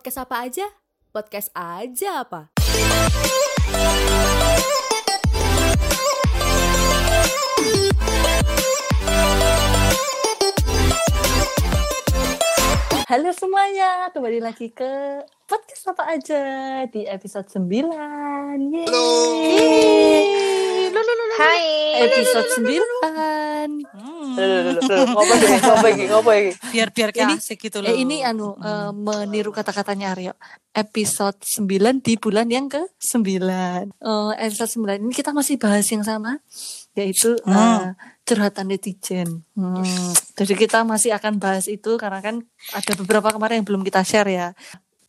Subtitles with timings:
[0.00, 0.64] Podcast apa aja?
[1.12, 2.48] Podcast aja apa?
[13.12, 14.88] Halo semuanya, kembali lagi ke
[15.44, 16.44] podcast apa aja
[16.88, 17.92] di episode 9.
[18.72, 18.88] Yeay.
[18.88, 20.39] Halo.
[21.00, 21.64] Hai.
[22.04, 22.76] Episode 9.
[25.08, 25.56] Ngopo iki?
[25.56, 26.04] Ngopo iki?
[26.12, 26.50] Ngopo iki?
[26.70, 27.88] biar biar Ini- asik gitu loh.
[27.88, 30.36] Eh ini anu eh, meniru kata-katanya Aryo.
[30.70, 33.16] Episode 9 di bulan yang ke-9.
[33.96, 36.36] Eh, episode 9 ini kita masih bahas yang sama
[36.92, 37.96] yaitu eh, Hmm.
[38.28, 39.40] curhatan netizen.
[39.56, 39.80] Hmm,
[40.36, 42.44] Jadi kita masih akan bahas itu karena kan
[42.76, 44.52] ada beberapa kemarin yang belum kita share ya.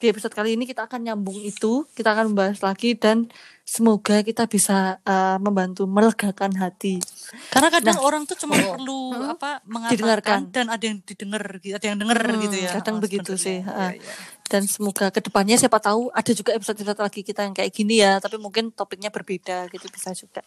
[0.02, 3.30] Di episode kali ini kita akan nyambung itu, kita akan membahas lagi dan
[3.72, 7.00] semoga kita bisa eh, membantu melegakan hati.
[7.48, 8.04] Karena kadang Nah.
[8.04, 9.32] orang tuh cuma perlu Hmm.
[9.32, 10.44] apa Didengarkan.
[10.44, 12.70] mengatakan dan ada yang didengar, gitu, ada yang denger Hmm, gitu ya.
[12.76, 13.96] kadang Oh, begitu sih, ha.
[13.96, 14.14] iya.
[14.46, 18.20] dan semoga ke depannya siapa tahu ada juga episode-episode lagi kita yang kayak gini ya
[18.20, 20.44] tapi mungkin topiknya berbeda gitu bisa juga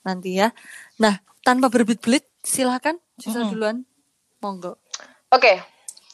[0.00, 0.54] nanti ya
[0.94, 3.50] nah tanpa berbelit-belit silakan Cisel Mm-mm.
[3.50, 3.76] duluan
[4.38, 4.78] monggo
[5.28, 5.58] Oke.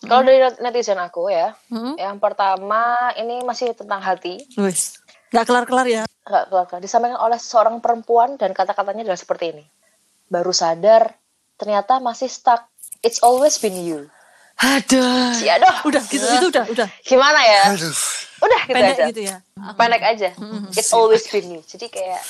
[0.00, 1.96] Kalau dari netizen aku ya, hmm?
[1.96, 2.80] yang pertama
[3.14, 4.40] ini masih tentang hati.
[4.54, 5.03] wes
[5.34, 9.64] nggak kelar-kelar ya Enggak keluar Disampaikan oleh seorang perempuan dan kata-katanya adalah seperti ini.
[10.30, 11.12] Baru sadar
[11.60, 12.64] ternyata masih stuck.
[13.04, 14.08] It's always been you.
[14.54, 15.82] ada Si aduh.
[15.84, 17.74] udah gitu itu udah udah Gimana ya?
[17.74, 17.90] Aduh.
[18.38, 19.04] Udah gitu pendek aja.
[19.10, 19.36] gitu ya
[19.74, 20.30] Pendek aja.
[20.78, 21.60] It's always been you.
[21.66, 22.22] Jadi kayak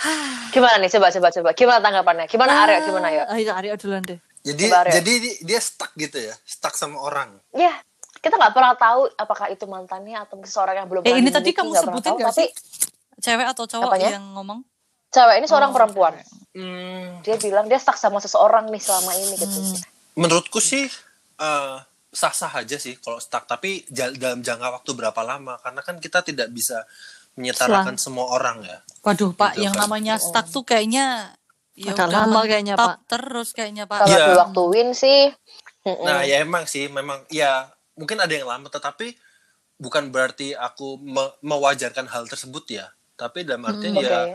[0.54, 1.50] Gimana nih coba coba coba.
[1.56, 2.24] Gimana tanggapannya?
[2.28, 2.78] Gimana Aryo?
[2.86, 3.24] Gimana ya?
[3.32, 7.28] ayo Aryo duluan deh Jadi jadi di- dia stuck gitu ya, stuck sama orang.
[7.52, 7.76] Ya,
[8.20, 11.72] kita nggak pernah tahu apakah itu mantannya atau seorang yang belum Eh ini tadi kamu
[11.74, 12.46] sebutin tahu, gak tapi?
[13.16, 14.10] Cewek atau cowok Apanya?
[14.14, 14.60] yang ngomong?
[15.08, 16.14] cewek ini seorang Oh, perempuan.
[16.50, 19.50] Hmm, Dia bilang dia stuck sama seseorang nih selama ini gitu.
[19.50, 19.78] Hmm.
[20.12, 20.84] menurutku sih
[21.36, 21.76] eh,
[22.10, 26.50] sah-sah aja sih kalau stuck tapi dalam jangka waktu berapa lama karena kan kita tidak
[26.50, 26.82] bisa
[27.32, 29.86] menyetarakan semua orang ya Waduh Pak, Gitu yang kan.
[29.86, 31.32] namanya stuck tuh kayaknya
[31.72, 33.06] ya udah lama kayaknya, Pak.
[33.06, 33.98] Terus kayaknya Pak.
[33.98, 34.26] Kalau Iya.
[34.28, 35.32] diwaktuin sih,
[36.04, 37.70] nah ya emang sih memang ya
[38.00, 39.12] mungkin ada yang lama tetapi
[39.76, 42.88] bukan berarti aku me- mewajarkan hal tersebut ya
[43.20, 44.08] tapi dalam artian oke.
[44.08, 44.32] ya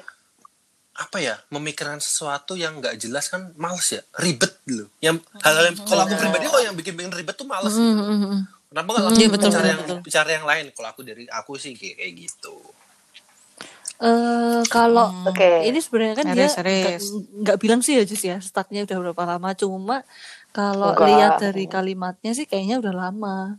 [0.95, 5.77] apa ya memikirkan sesuatu yang nggak jelas kan males ya ribet loh yang hal-hal yang
[5.83, 7.83] kalau aku pribadi kalau yang bikin bikin ribet tuh males gitu.
[7.83, 8.41] Hmm, hmm, hmm.
[8.71, 9.99] kenapa nggak langsung Iya, bicara betul, yang betul.
[10.07, 12.55] bicara yang lain kalau aku dari aku sih kayak, kayak gitu
[13.95, 15.63] Eh, kalau Oke.
[15.63, 19.49] ini sebenarnya kan dia nggak- bilang sih ya Jus ya startnya udah berapa lama.
[19.55, 20.03] Cuma
[20.51, 23.55] kalau lihat dari kalimatnya sih kayaknya udah lama.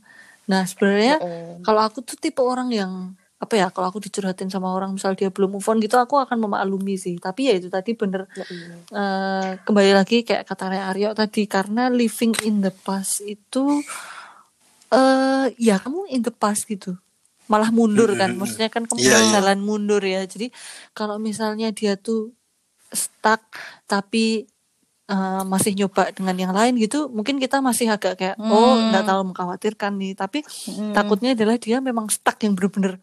[0.46, 1.64] Nah sebenarnya Mm-mm.
[1.64, 5.28] kalau aku tuh tipe orang yang apa ya kalau aku dicurhatin sama orang misal dia
[5.28, 7.16] belum move on gitu aku akan memaklumi sih.
[7.16, 8.28] Tapi ya itu tadi bener.
[8.92, 13.80] Eh, kembali lagi kayak kata Aryo tadi karena living in the past itu
[14.92, 16.94] eh ya kamu in the past gitu
[17.46, 18.40] malah mundur kan Mm-mm.
[18.40, 19.30] maksudnya kan kamu Iya, iya.
[19.34, 20.50] jalan mundur ya jadi
[20.92, 22.34] kalau misalnya dia tuh
[22.88, 23.42] stuck
[23.84, 24.46] tapi
[25.06, 28.90] eh, masih nyoba dengan yang lain gitu mungkin kita masih agak kayak oh Hmm.
[28.90, 30.90] nggak terlalu mengkhawatirkan nih tapi Hmm.
[30.92, 32.98] takutnya adalah dia memang stuck yang bener-bener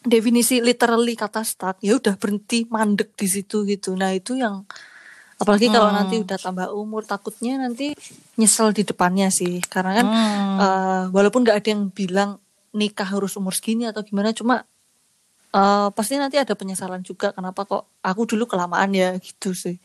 [0.00, 4.62] definisi literally kata stuck ya udah berhenti mandek di situ gitu nah itu yang
[5.36, 5.98] apalagi kalau Hmm.
[5.98, 7.94] nanti udah tambah umur takutnya nanti
[8.34, 10.56] nyesel di depannya sih karena kan Hmm.
[10.56, 12.38] eh, walaupun nggak ada yang bilang
[12.72, 14.64] nikah harus umur segini atau gimana cuma
[15.50, 19.80] eh, pasti nanti ada penyesalan juga kenapa kok aku dulu kelamaan ya gitu sih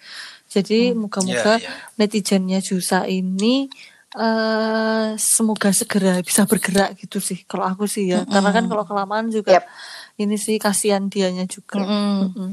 [0.47, 1.71] jadi moga-moga Iya, iya.
[1.95, 3.71] netizennya Jusa ini
[4.13, 9.33] eh semoga segera bisa bergerak gitu sih kalau aku sih ya karena kan kalau kelamaan
[9.33, 9.65] juga Yap.
[10.21, 12.29] ini sih kasihan dianya juga Mm-mm.
[12.29, 12.49] Mm-mm.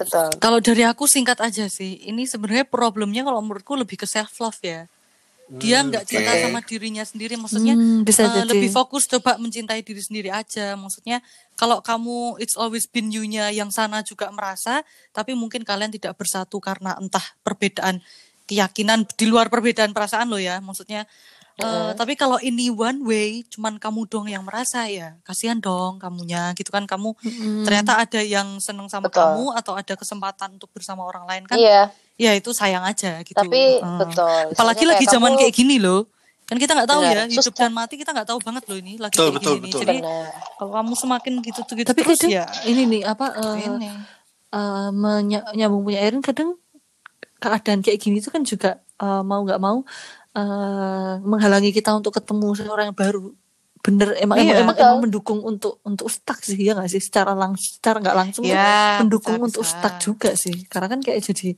[0.00, 0.32] betul.
[0.40, 4.56] Kalau dari aku singkat aja sih, ini sebenarnya problemnya kalau menurutku lebih ke self love
[4.64, 4.88] ya.
[5.50, 6.42] Dia Hmm, nggak cinta oke.
[6.46, 8.46] sama dirinya sendiri, maksudnya Hmm, bisa jadi.
[8.46, 10.78] lebih fokus coba mencintai diri sendiri aja.
[10.78, 11.18] Maksudnya
[11.58, 16.62] kalau kamu it's always been you-nya yang sana juga merasa, tapi mungkin kalian tidak bersatu
[16.62, 17.98] karena entah perbedaan
[18.46, 20.62] keyakinan di luar perbedaan perasaan lo ya.
[20.62, 21.10] Maksudnya
[21.60, 26.50] eh, tapi kalau ini one way, cuman kamu dong yang merasa ya, kasihan dong kamunya
[26.52, 27.12] gitu kan kamu
[27.62, 29.20] ternyata ada yang seneng sama Betul.
[29.20, 33.34] kamu atau ada kesempatan untuk bersama orang lain kan Iya, ya itu sayang aja gitu
[33.34, 33.98] tapi Hmm.
[33.98, 34.44] betul.
[34.50, 36.08] apalagi lagi zaman kamu- kayak gini loh
[36.42, 37.14] kan kita nggak tahu Benar.
[37.14, 39.64] ya hidup dan mati kita nggak tahu banget loh ini lagi Betul, kayak betul, gini
[39.64, 39.80] betul.
[39.80, 39.96] jadi
[40.56, 43.88] kalau kamu semakin gitu gitu tapi terus kadang ya ini nih apa eh, ini
[44.50, 46.58] eh, menya- nyambung punya Erin kadang
[47.38, 49.86] keadaan kayak gini tuh kan juga eh, mau nggak mau
[50.32, 53.34] eh, menghalangi kita untuk ketemu seorang yang baru
[53.80, 54.60] bener emang Iya.
[54.60, 58.44] emang, emang, mendukung untuk untuk stuck sih ya nggak sih secara langsung secara nggak langsung
[58.44, 59.72] Ya, mendukung bisa, untuk bisa.
[59.72, 61.56] stuck juga sih karena kan kayak jadi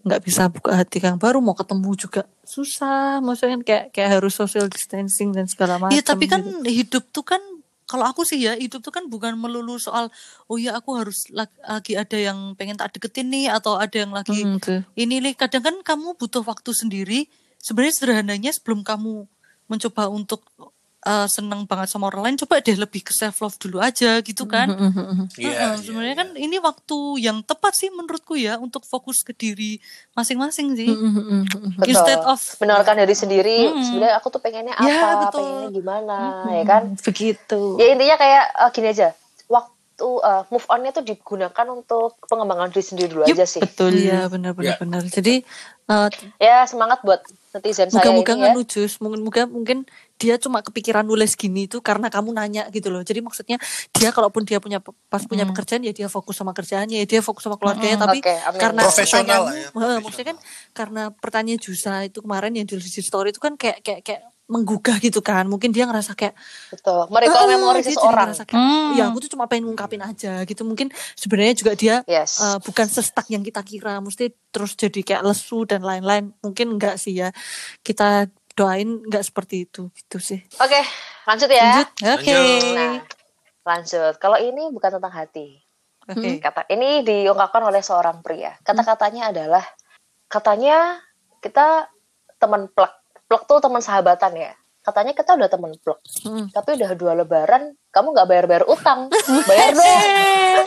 [0.00, 4.34] nggak bisa buka hati yang baru mau ketemu juga susah maksudnya kan kayak kayak harus
[4.34, 6.66] social distancing dan segala macam Iya tapi kan gitu.
[6.66, 7.38] hidup tuh kan
[7.86, 10.10] kalau aku sih ya hidup tuh kan bukan melulu soal
[10.46, 14.10] oh ya aku harus lag- lagi ada yang pengen tak deketin nih atau ada yang
[14.10, 14.58] lagi Hmm,
[14.94, 19.28] ini nih kadang kan kamu butuh waktu sendiri sebenarnya sederhananya sebelum kamu
[19.68, 20.42] mencoba untuk
[21.06, 24.44] uh, seneng banget sama orang lain coba deh lebih ke self love dulu aja gitu
[24.44, 26.20] kan Hmm, Iya, Heeh, iya, sebenarnya iya.
[26.20, 29.78] kan ini waktu yang tepat sih menurutku ya untuk fokus ke diri
[30.12, 31.46] masing-masing sih Hmm,
[31.78, 31.86] Betul.
[31.86, 33.80] instead of Mendengarkan diri sendiri, Mm.
[33.80, 35.38] sebenarnya aku tuh pengennya apa, Ya, betul.
[35.40, 36.18] pengennya gimana,
[36.50, 36.82] ya kan?
[36.98, 39.08] begitu Ya intinya kayak eh, gini aja,
[39.46, 43.62] waktu eh, move on-nya tuh digunakan untuk pengembangan diri sendiri dulu Yup, aja sih.
[43.62, 44.76] betul iya benar benar Ya.
[44.76, 45.40] benar jadi
[45.86, 48.46] eh, Ya semangat buat netizen saya Moga-moga ini ya.
[48.54, 49.78] nganu Jus, mungkin moga mungkin
[50.16, 53.02] dia cuma kepikiran nulis gini itu karena kamu nanya gitu loh.
[53.02, 53.58] Jadi maksudnya
[53.90, 55.50] dia kalaupun dia punya pas punya Hmm.
[55.50, 58.06] pekerjaan ya dia fokus sama kerjaannya, ya dia fokus sama keluarganya.
[58.06, 58.60] Tapi Oke, amin.
[58.60, 59.98] karena Profesional ya, profesional.
[60.00, 60.38] maksudnya kan
[60.70, 64.98] karena pertanyaan Jusa itu kemarin yang di di story itu kan kayak kayak kayak menggugah
[64.98, 65.46] gitu kan.
[65.46, 66.34] Mungkin dia ngerasa kayak
[66.68, 67.06] Betul.
[67.06, 68.34] Merecall "Ah," memori seseorang.
[68.34, 68.98] ngerasa kayak, Hmm.
[68.98, 70.66] ya aku tuh cuma pengen ngungkapin aja gitu.
[70.66, 72.42] Mungkin sebenarnya juga dia Yes.
[72.42, 76.34] eh, bukan sestak yang kita kira, mesti terus jadi kayak lesu dan lain-lain.
[76.42, 77.30] Mungkin enggak sih ya.
[77.80, 80.42] Kita doain enggak seperti itu gitu sih.
[80.58, 80.82] Oke,
[81.24, 81.86] lanjut ya.
[82.10, 82.34] oke
[82.74, 83.00] Nah,
[83.64, 84.18] lanjut.
[84.18, 85.62] Kalau ini bukan tentang hati.
[86.04, 88.58] oke Kata ini diungkapkan oleh seorang pria.
[88.60, 89.62] Kata-katanya adalah
[90.26, 90.98] katanya
[91.38, 91.86] kita
[92.36, 92.99] teman plek.
[93.30, 94.50] Plek tuh teman sahabatan ya.
[94.80, 96.02] Katanya kita udah teman plek.
[96.26, 96.50] Hmm.
[96.50, 99.06] Tapi udah dua lebaran kamu nggak bayar-bayar utang.
[99.46, 99.86] Bayar dong.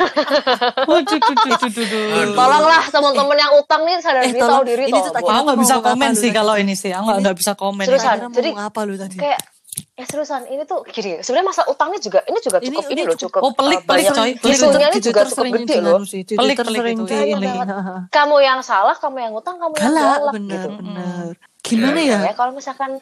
[1.03, 2.31] Duh.
[2.31, 5.75] Tolonglah teman-teman yang utang nih sadar Eh, diri tahu diri Ini tuh Aku nggak bisa
[5.81, 6.95] komen sih kalau ini sih.
[6.95, 7.83] Aku nggak bisa komen.
[7.83, 8.15] Seriusan.
[8.23, 9.17] Kira-kira Jadi, apa lu tadi?
[9.19, 9.41] Kayak
[9.73, 13.01] eh seriusan ini tuh gini sebenarnya masa utangnya juga ini juga Ini- cukup ini, ini
[13.09, 14.31] loh cukup- Oh, pelik, uh, pelik, coy.
[14.37, 14.57] Pelik.
[14.61, 17.47] ini juga cukup sering gede loh Pelik, pelik itu, di iya, ini.
[17.49, 17.65] iya.
[17.65, 17.95] Haha.
[18.09, 21.33] kamu yang salah kamu yang utang kamu yang Galak, galak bener gitu bener.
[21.63, 22.19] Gimana ya?
[22.27, 22.99] ya kalau misalkan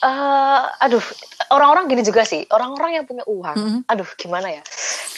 [0.00, 1.04] eh aduh
[1.52, 3.80] orang-orang gini juga sih orang-orang yang punya uang Mm-mm.
[3.84, 4.62] aduh gimana ya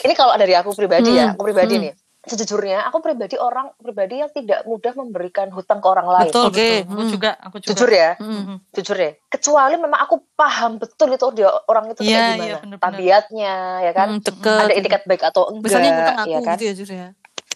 [0.03, 1.83] ini kalau dari aku pribadi ya Mm, aku pribadi mm.
[1.87, 1.93] nih
[2.23, 6.55] sejujurnya aku pribadi orang pribadi yang tidak mudah memberikan hutang ke orang lain Betul, Oke,
[6.55, 6.79] betul.
[6.87, 7.11] Aku hmm.
[7.11, 7.69] juga, aku juga.
[7.75, 8.57] jujur ya Hmm.
[8.71, 12.59] jujur deh kecuali memang aku paham betul itu dia orang itu Iya, kayak iya, gimana
[12.59, 12.79] bener-bener.
[12.83, 14.59] tabiatnya ya kan Hmm, deket.
[14.63, 17.09] ada indikat baik atau enggak Misalnya ngutang aku ya kan gitu ya Jus ya.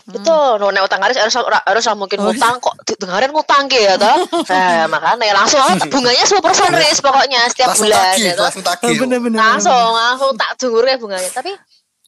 [0.07, 3.95] Betul, no, nek utang harus harus harus mungkin Oh, ngutang kok dengerin ngutang ki ya
[3.99, 4.15] toh.
[4.55, 6.39] Nah, makanya langsung aja bunganya 10%
[6.79, 8.45] ris pokoknya setiap langsung bulan tagih, ya toh.
[8.47, 8.97] langsung tagih.
[9.03, 9.35] bener.
[9.35, 11.31] Langsung langsung tak ya bunganya.
[11.35, 11.51] Tapi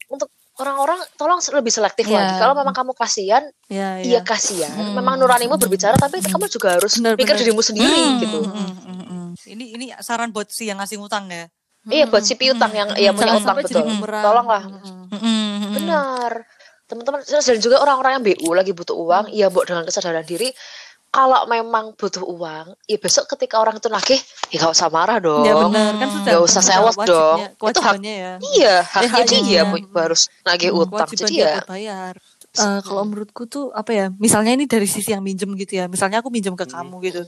[0.07, 2.15] untuk orang-orang tolong lebih selektif Iya.
[2.19, 2.33] lagi.
[2.39, 4.21] Kalau memang kamu kasihan, Ya, iya ya.
[4.23, 4.71] kasihan.
[4.95, 7.41] Memang nuranimu berbicara tapi kamu juga harus Benar, pikir benar.
[7.43, 8.39] dirimu sendiri Hmm, gitu.
[8.43, 9.27] hmm, hmm, hmm, hmm.
[9.43, 11.47] Ini ini saran buat si yang ngasih utang ya.
[11.87, 13.87] Iya buat si piutang yang yang punya utang betul.
[14.03, 14.63] Tolonglah.
[14.67, 15.07] Hmm.
[15.09, 15.73] Hmm, hmm, hmm.
[15.79, 16.31] Benar.
[16.89, 20.49] Teman-teman dan juga orang-orang yang BU lagi butuh uang, ya buat dengan kesadaran diri
[21.09, 24.21] kalau memang butuh uang, ya besok ketika orang itu nagih,
[24.53, 25.41] ya gak usah marah dong.
[25.41, 27.37] Ya benar kan sudah Nggak usah sewot dong.
[27.49, 28.33] Itu hak- ya.
[28.37, 31.09] Iya, haknya dia bu- harus nagih utang.
[31.09, 32.13] kewajiban Jadi ya, bayar.
[32.49, 36.17] Eh, kalau menurutku tuh apa ya misalnya ini dari sisi yang minjem gitu ya misalnya
[36.17, 37.21] aku minjem ke kamu gitu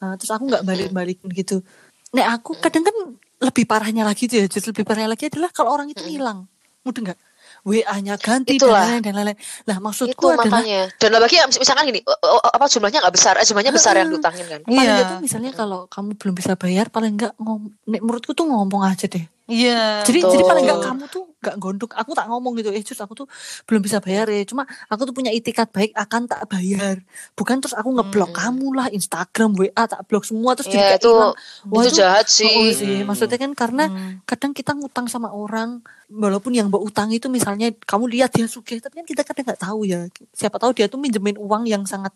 [0.00, 1.66] Eh, terus aku nggak balik balikin gitu
[2.10, 2.94] nek aku kadang kan
[3.42, 6.46] lebih parahnya lagi tuh ya justru lebih parahnya lagi adalah kalau orang itu hilang
[6.80, 7.18] mudah nggak
[7.66, 8.84] WA-nya ganti Itulah.
[8.84, 10.82] dan lain-lain dan lain-lain nah itu maksudku adalah makanya.
[10.96, 14.46] Dan bagi misalkan gini, oh, oh, apa jumlahnya nggak besar, eh, jumlahnya besar yang diutangin
[14.48, 14.60] kan.
[14.64, 14.94] paling Iya.
[14.96, 18.82] nggak tuh misalnya kalau kamu belum bisa bayar paling nggak ngom nek menurutku tuh ngomong
[18.86, 20.06] aja deh Iya.
[20.06, 20.32] jadi Betul.
[20.32, 23.26] jadi paling nggak kamu tuh nggak gondok aku tak ngomong gitu eh Cus aku tuh
[23.64, 27.00] belum bisa bayar ya cuma aku tuh punya itikat baik akan tak bayar
[27.32, 31.00] bukan terus aku ngeblok kamu lah Instagram WA tak blok semua terus jadi Ya kayak
[31.00, 31.34] itu hilang.
[31.66, 32.72] Wah, itu jahat Oh, sih.
[32.72, 34.20] sih maksudnya kan karena Hmm.
[34.22, 38.76] kadang kita ngutang sama orang walaupun yang mbak utang itu misalnya kamu lihat dia sugih
[38.78, 42.12] tapi kan kita kadang nggak tahu ya siapa tahu dia tuh minjemin uang yang sangat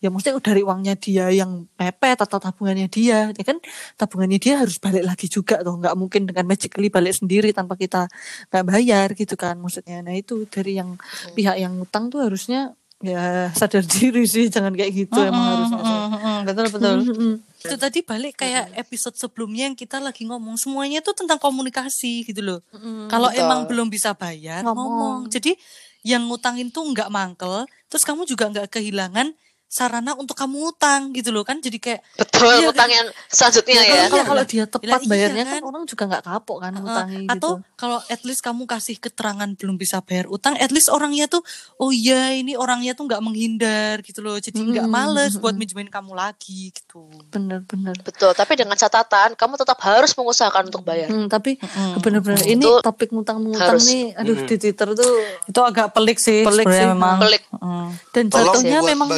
[0.00, 3.60] ya maksudnya dari uangnya dia yang mepet atau tabungannya dia ya kan
[4.00, 8.08] tabungannya dia harus balik lagi juga tuh nggak mungkin dengan magically balik sendiri tanpa kita
[8.48, 10.96] nggak bayar gitu kan maksudnya nah itu dari yang
[11.36, 15.78] pihak yang ngutang tuh harusnya ya sadar diri sih jangan kayak gitu emang Hmm, harusnya
[15.80, 16.38] hmm, hmm, hmm.
[16.48, 16.96] betul betul.
[17.00, 17.32] Mm-mm.
[17.60, 22.40] Itu tadi balik kayak episode sebelumnya yang kita lagi ngomong semuanya itu tentang komunikasi gitu
[22.40, 22.60] loh.
[23.08, 23.40] Kalau Betul.
[23.44, 24.76] emang belum bisa bayar Ngomong.
[24.76, 25.18] ngomong.
[25.28, 25.56] Jadi
[26.04, 29.36] yang ngutangin tuh nggak mangkel, terus kamu juga nggak kehilangan
[29.70, 31.62] sarana untuk kamu utang gitu loh kan.
[31.62, 34.04] Jadi kayak Betul, Iya, utang yang selanjutnya Ya, ya.
[34.10, 35.54] kalau, kalau, dia tepat iya bayarnya kan?
[35.54, 37.78] kan orang juga nggak kapok kan ngutangi atau gitu.
[37.78, 41.46] kalau at least kamu kasih keterangan belum bisa bayar utang, at least orangnya tuh
[41.76, 44.36] oh iya ini orangnya tuh nggak menghindar gitu loh.
[44.36, 45.60] Jadi nggak Mm, males mm, buat mm.
[45.62, 47.06] minjemin kamu lagi gitu.
[47.30, 47.94] Bener-bener.
[48.00, 51.06] Betul, tapi dengan catatan kamu tetap harus mengusahakan untuk bayar.
[51.06, 52.02] Hmm, tapi Mm-mm.
[52.02, 53.86] bener-bener ini Itu topik ngutang-ngutang harus.
[53.86, 54.48] nih, aduh Mm-mm.
[54.48, 55.14] di Twitter tuh
[55.46, 57.22] Itu agak pelik sih Pelik sih, memang.
[57.22, 57.46] Pelik.
[57.54, 57.88] Mm.
[58.10, 59.08] dan jatuhnya buat memang.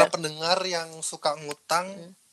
[0.00, 1.86] Para pendengar yang suka ngutang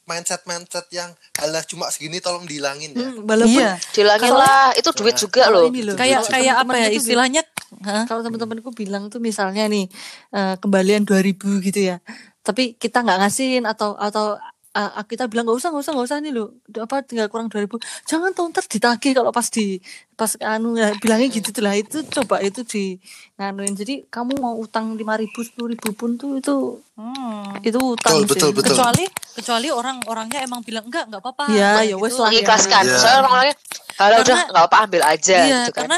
[0.03, 3.11] mindset-mindset yang alah cuma segini tolong dihilangin ya.
[3.11, 3.75] Hmm, walaupun Iya.
[3.91, 5.67] Dilangin Kalau- lah, itu duit juga kalau loh.
[5.67, 7.43] ini loh, Kayak kayak apa ya istilahnya?
[7.77, 8.07] Hah?
[8.07, 9.91] kalau teman-temanku bilang tuh misalnya nih
[10.31, 11.99] eh, kembalian 2000 gitu ya
[12.39, 14.39] tapi kita nggak ngasihin atau atau
[14.77, 16.45] eh, kita bilang nggak usah nggak usah nggak usah nih lo
[16.77, 17.65] apa tinggal kurang 2000
[18.05, 19.81] jangan tuh ntar ditagih kalau pas di
[20.13, 22.97] pas anu ya bilangnya gitu lah itu coba itu di
[23.35, 26.55] nganuin jadi kamu mau utang 5000 10000 pun tuh itu
[26.97, 27.53] Hmm.
[27.61, 28.55] itu utang Betul, betul, sih.
[28.57, 28.73] betul.
[28.73, 29.05] Kecuali
[29.37, 31.45] kecuali orang-orangnya emang bilang enggak enggak apa-apa.
[31.53, 32.01] Iya, Wah, ya gitu.
[32.01, 32.29] wes lah.
[32.33, 32.83] Mengikhlaskan.
[32.89, 32.97] Iya.
[32.97, 33.55] Soalnya orang-orangnya,
[33.93, 35.77] kalau udah nggak apa ambil aja Iya, gitu kan.
[35.77, 35.97] karena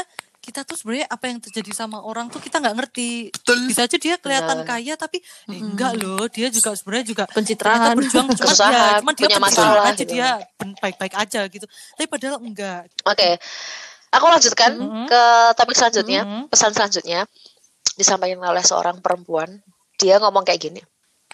[0.50, 3.30] kita tuh sebenarnya apa yang terjadi sama orang tuh kita nggak ngerti.
[3.30, 3.70] Betul.
[3.70, 4.66] Bisa aja dia kelihatan Benar.
[4.66, 7.94] kaya tapi eh, enggak loh, dia juga sebenarnya juga Pencitraan.
[7.94, 10.10] berjuang cuma Kesusahan, dia, cuma dia masalah aja gitu.
[10.10, 10.28] dia
[10.58, 11.66] baik-baik aja gitu.
[11.94, 12.90] Tapi padahal enggak.
[13.06, 13.38] Oke,
[14.10, 15.06] aku lanjutkan Mhm.
[15.06, 15.22] ke
[15.54, 16.20] topik selanjutnya.
[16.26, 16.42] Mhm.
[16.50, 17.30] Pesan selanjutnya
[17.94, 19.62] disampaikan oleh seorang perempuan.
[19.94, 20.82] Dia ngomong kayak gini.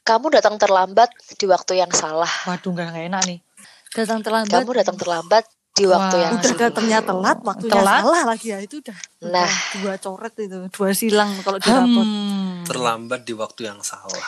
[0.02, 2.28] Kamu datang terlambat di waktu yang salah.
[2.44, 3.40] Waduh, enggak enak nih.
[3.88, 5.44] datang terlambat Kamu datang terlambat
[5.76, 6.22] di waktu Wah.
[6.24, 8.00] yang udah datangnya telat waktunya Telat.
[8.00, 9.52] salah lagi ya itu udah Nah.
[9.76, 12.64] dua coret itu dua silang kalau di rapot Hmm.
[12.64, 14.24] Terlambat di waktu yang salah.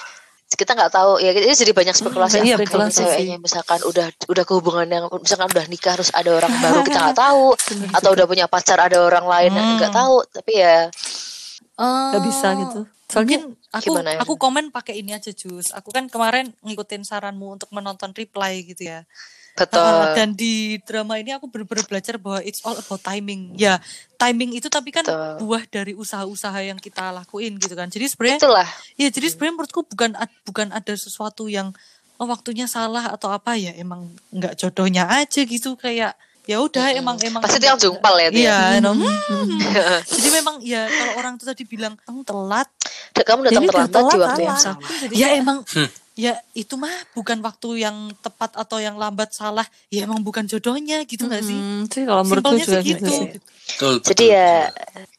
[0.51, 4.07] kita nggak tahu ya ini jadi banyak spekulasi Iya, apa spekulasi kalau ceweknya misalkan udah
[4.27, 7.45] udah ke hubungan yang misalkan udah nikah harus ada orang baru kita nggak tahu
[7.93, 9.99] atau udah punya pacar ada orang lain nggak Hmm.
[9.99, 10.91] tahu tapi ya
[11.77, 13.39] nggak bisa gitu soalnya
[13.71, 14.19] aku Gimana ya?
[14.21, 15.73] aku komen pakai ini aja Jus.
[15.73, 19.05] Aku kan kemarin ngikutin saranmu untuk menonton reply gitu ya.
[19.59, 19.83] Betul.
[19.83, 23.53] Uh, dan di drama ini aku benar-benar belajar bahwa it's all about timing.
[23.59, 23.83] Ya,
[24.15, 25.43] timing itu tapi kan Betul.
[25.43, 27.91] buah dari usaha-usaha yang kita lakuin gitu kan.
[27.91, 28.69] Jadi sebenarnya itulah.
[28.95, 30.11] ya jadi sebenarnya menurutku bukan
[30.47, 31.75] bukan ada sesuatu yang
[32.23, 33.59] oh, waktunya salah atau apa.
[33.59, 36.15] Ya emang nggak jodohnya aja gitu kayak
[36.49, 38.41] ya udah emang emang pasti itu yang jungpal ya dia.
[38.41, 39.61] Iya, no, hmm.
[40.17, 42.69] jadi memang ya kalau orang itu tadi bilang kamu telat.
[43.19, 44.81] Kamu datang Ini udah terlambat di telat, waktu yang salah.
[45.13, 45.59] ya emang
[46.19, 49.63] ya itu mah bukan waktu yang tepat atau yang lambat salah.
[49.87, 51.55] Ya emang bukan jodohnya gitu nggak sih?
[51.55, 53.07] Hmm, sih kalau menurutku simpelnya juga sih gitu.
[53.07, 53.29] sih.
[53.39, 54.09] Betul, betul.
[54.11, 54.51] jadi ya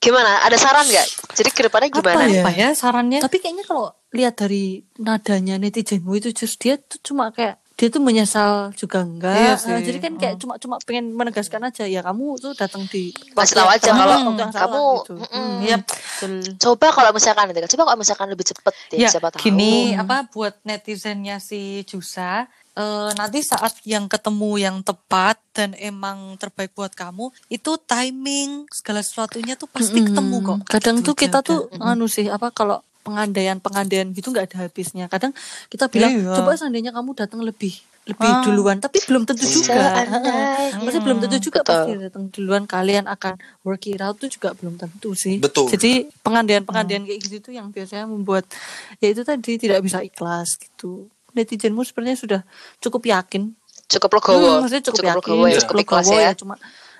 [0.03, 0.43] gimana?
[0.43, 1.07] Ada saran nggak?
[1.39, 2.23] Jadi ke depannya gimana?
[2.27, 2.43] ya?
[2.43, 2.69] apa ya?
[2.75, 3.19] Sarannya?
[3.23, 8.03] Tapi kayaknya kalau lihat dari nadanya netizenmu itu just dia tuh cuma kayak dia tuh
[8.03, 9.87] menyesal juga enggak Iya Nah, sih.
[9.87, 13.69] jadi kan kayak cuma cuma pengen menegaskan aja ya kamu tuh datang di Masih tahu
[13.69, 15.13] aja kalau yang salah kamu- gitu.
[15.15, 15.31] mm-mm.
[15.31, 16.33] Hmm, Iya, betul.
[16.59, 20.27] coba kalau misalkan nanti coba kalau misalkan lebih cepet ya, ya siapa tahu gini apa
[20.27, 26.91] buat netizennya si Jusa eh, nanti saat yang ketemu yang tepat dan emang terbaik buat
[26.91, 31.59] kamu itu timing segala sesuatunya tuh pasti ketemu kok Mm, Kadang Gitu tuh kita tuh
[31.69, 31.91] udah.
[31.91, 35.09] anu sih apa kalau pengandaian pengandaian gitu nggak ada habisnya.
[35.09, 35.33] Kadang
[35.65, 36.37] kita bilang Iya.
[36.37, 37.73] coba seandainya kamu datang lebih
[38.05, 38.41] lebih Ah.
[38.41, 39.73] duluan, tapi belum tentu juga.
[40.01, 40.81] Seandainya.
[40.81, 41.73] Pasti belum tentu juga Betul.
[41.77, 45.37] pasti datang duluan kalian akan work it out tuh juga belum tentu sih.
[45.37, 45.69] Betul.
[45.69, 48.49] Jadi pengandaian-pengandaian kayak gitu tuh yang biasanya membuat
[48.97, 51.05] ya itu tadi tidak bisa ikhlas gitu.
[51.31, 52.41] Netizenmu sebenarnya sudah
[52.79, 53.53] cukup yakin
[53.85, 56.55] cukup legowo Hmm, maksudnya cukup, yakin, legowo ya, cukup ikhlas legowo ya cuma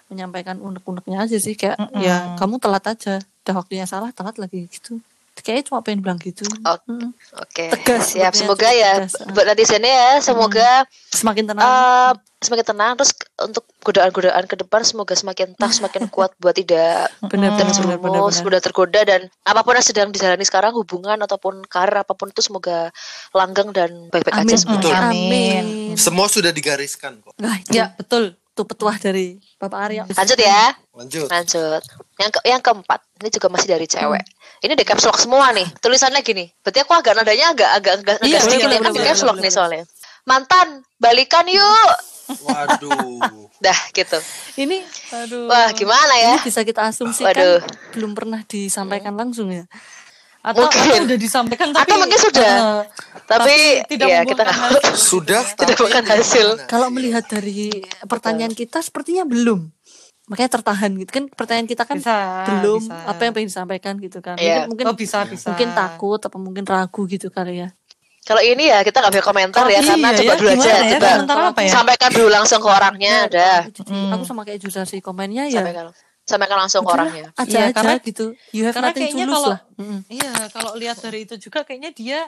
[0.05, 2.01] menyampaikan unek-uneknya aja sih kayak Mm-mm.
[2.01, 4.97] ya kamu telat aja, udah waktunya salah telat lagi gitu.
[5.41, 6.43] Kayaknya cuma pengen bilang gitu.
[6.61, 7.11] Oh, Mm.
[7.37, 8.31] Oke, Tegas siap.
[8.31, 10.69] sebenarnya, Semoga cukup ya tegas, buat netizennya ya, semoga
[11.09, 11.63] Semakin tenang.
[11.63, 12.93] eh, semakin tenang.
[12.95, 17.69] Terus untuk godaan-godaan ke depan semoga semakin tough, semakin kuat buat tidak benar benar benar
[17.69, 17.69] benar.
[17.95, 17.99] terjerumus,
[18.33, 18.43] benar.
[18.43, 22.41] mudah tergoda dan apa pun yang sedang dijalani sekarang hubungan ataupun karir apa pun itu
[22.41, 22.91] semoga
[23.31, 24.75] langgeng dan baik-baik aja Amin.
[24.75, 24.91] Betul.
[24.93, 25.65] Amin.
[25.95, 27.35] Semua sudah digariskan kok.
[27.37, 30.03] Nah, ya betul itu petuah dari Bapak Aryo.
[30.11, 31.31] Lanjut ya, Lanjut.
[31.31, 31.79] lanjut.
[32.19, 34.19] Yang ke yang keempat, ini juga masih dari cewek.
[34.59, 35.63] Ini di caps lock semua nih.
[35.79, 36.51] Tulisannya gini.
[36.59, 39.39] Berarti aku agak nadanya agak agak agak, agak Iya, sedikit ya kan di caps lock
[39.39, 39.83] nih soalnya.
[40.27, 41.91] Mantan, balikan yuk.
[42.43, 43.47] Waduh.
[43.63, 44.19] Dah gitu.
[44.59, 44.83] Ini
[45.15, 46.35] aduh Wah, gimana ya?
[46.35, 47.63] ini bisa kita asumsikan Waduh.
[47.95, 49.63] belum pernah disampaikan langsung ya.
[50.39, 50.79] Atau, Mungkin.
[50.89, 52.49] atau udah disampaikan tapi Atau mungkin sudah.
[52.49, 52.81] eh,
[53.25, 53.55] Tapi,
[53.85, 54.81] tidak ya kita hasil.
[54.95, 56.47] Sudah Tidak tapi bukan hasil.
[56.55, 56.65] mana.
[56.65, 57.69] Kalau melihat dari
[58.03, 59.67] pertanyaan kita sepertinya belum.
[60.25, 62.15] Makanya tertahan gitu kan pertanyaan kita kan Bisa,
[62.47, 62.95] belum bisa.
[63.03, 64.37] apa yang pengen disampaikan gitu kan.
[64.37, 64.65] Iya.
[64.65, 67.69] Mungkin oh mungkin, bisa bisa mungkin takut apa mungkin ragu gitu kali ya.
[68.21, 70.97] Kalau ini ya kita nggak boleh komentar ya Iya, karena ya, coba dulu aja ya?
[71.25, 71.71] coba apa ya?
[71.71, 73.59] sampaikan dulu langsung ke orangnya dah.
[73.67, 74.13] Jadi Hmm.
[74.13, 75.59] aku sama kayak Jusa sih komennya ya.
[75.59, 75.89] Sampaikan
[76.29, 77.33] sampaikan langsung ke orangnya.
[77.33, 78.25] Aja Iya, aja karena- gitu.
[78.53, 79.59] You have karena nothing to kayaknya lose kalau- lah.
[80.07, 82.19] Iya, kalau lihat dari itu juga kayaknya dia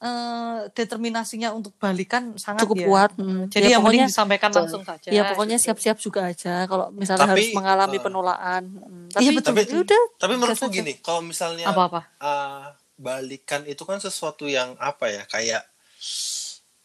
[0.00, 2.86] eh, determinasinya untuk balikan sangat Cukup ya.
[2.88, 3.10] kuat.
[3.16, 3.52] mm.
[3.52, 4.60] Jadi Ya, yang pokoknya disampaikan Betul.
[4.64, 5.08] langsung saja.
[5.12, 5.64] ya pokoknya gitu.
[5.68, 8.62] siap-siap juga aja kalau misalnya Tapi, harus mengalami eh, penolakan.
[8.64, 9.04] Mm.
[9.12, 9.52] Tapi, Iya, betul.
[9.52, 12.00] Tapi, ya udah tapi menurutku gini, kalau misalnya Apa-apa?
[12.16, 12.64] eh,
[12.96, 15.68] balikan itu kan sesuatu yang apa ya, kayak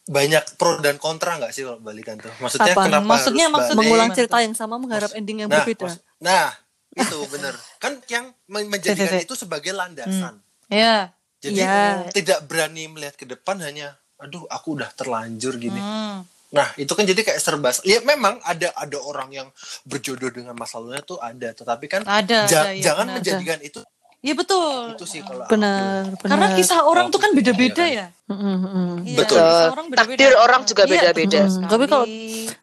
[0.05, 2.29] banyak pro dan kontra nggak sih kalau balikan tuh?
[2.37, 2.85] Maksudnya Apa?
[2.85, 5.85] kenapa Maksudnya- harus maksudnya mengulang cerita yang sama mengharap ending yang Nah, berbeda.
[5.89, 6.47] maksud- nah,
[6.93, 7.53] itu bener.
[7.77, 9.25] Kan yang men- menjadikan Sih, sih, sih.
[9.25, 10.37] itu sebagai landasan.
[10.67, 11.09] Iya.
[11.37, 12.09] Jadi Iya.
[12.11, 15.77] tidak berani melihat ke depan hanya, aduh aku udah terlanjur gini.
[15.77, 16.21] Hmm.
[16.47, 19.47] Nah, itu kan jadi kayak serba ya memang ada ada orang yang
[19.83, 23.15] berjodoh dengan masa lalunya tuh ada, tetapi kan Ada, ja- ada, iya, jangan benar.
[23.19, 23.81] menjadikan itu
[24.25, 24.97] Iya betul.
[24.97, 25.53] itu sih kalau aku.
[25.53, 28.25] benar benar Karena kisah orang tuh kan beda-beda iya ya.
[28.25, 28.93] Mm, mm, mm.
[29.05, 29.37] Iya, Betul.
[29.37, 30.17] kisah orang beda-beda.
[30.17, 31.41] Takdir orang juga Iya, beda-beda.
[31.45, 32.09] Mm, tapi kalau-.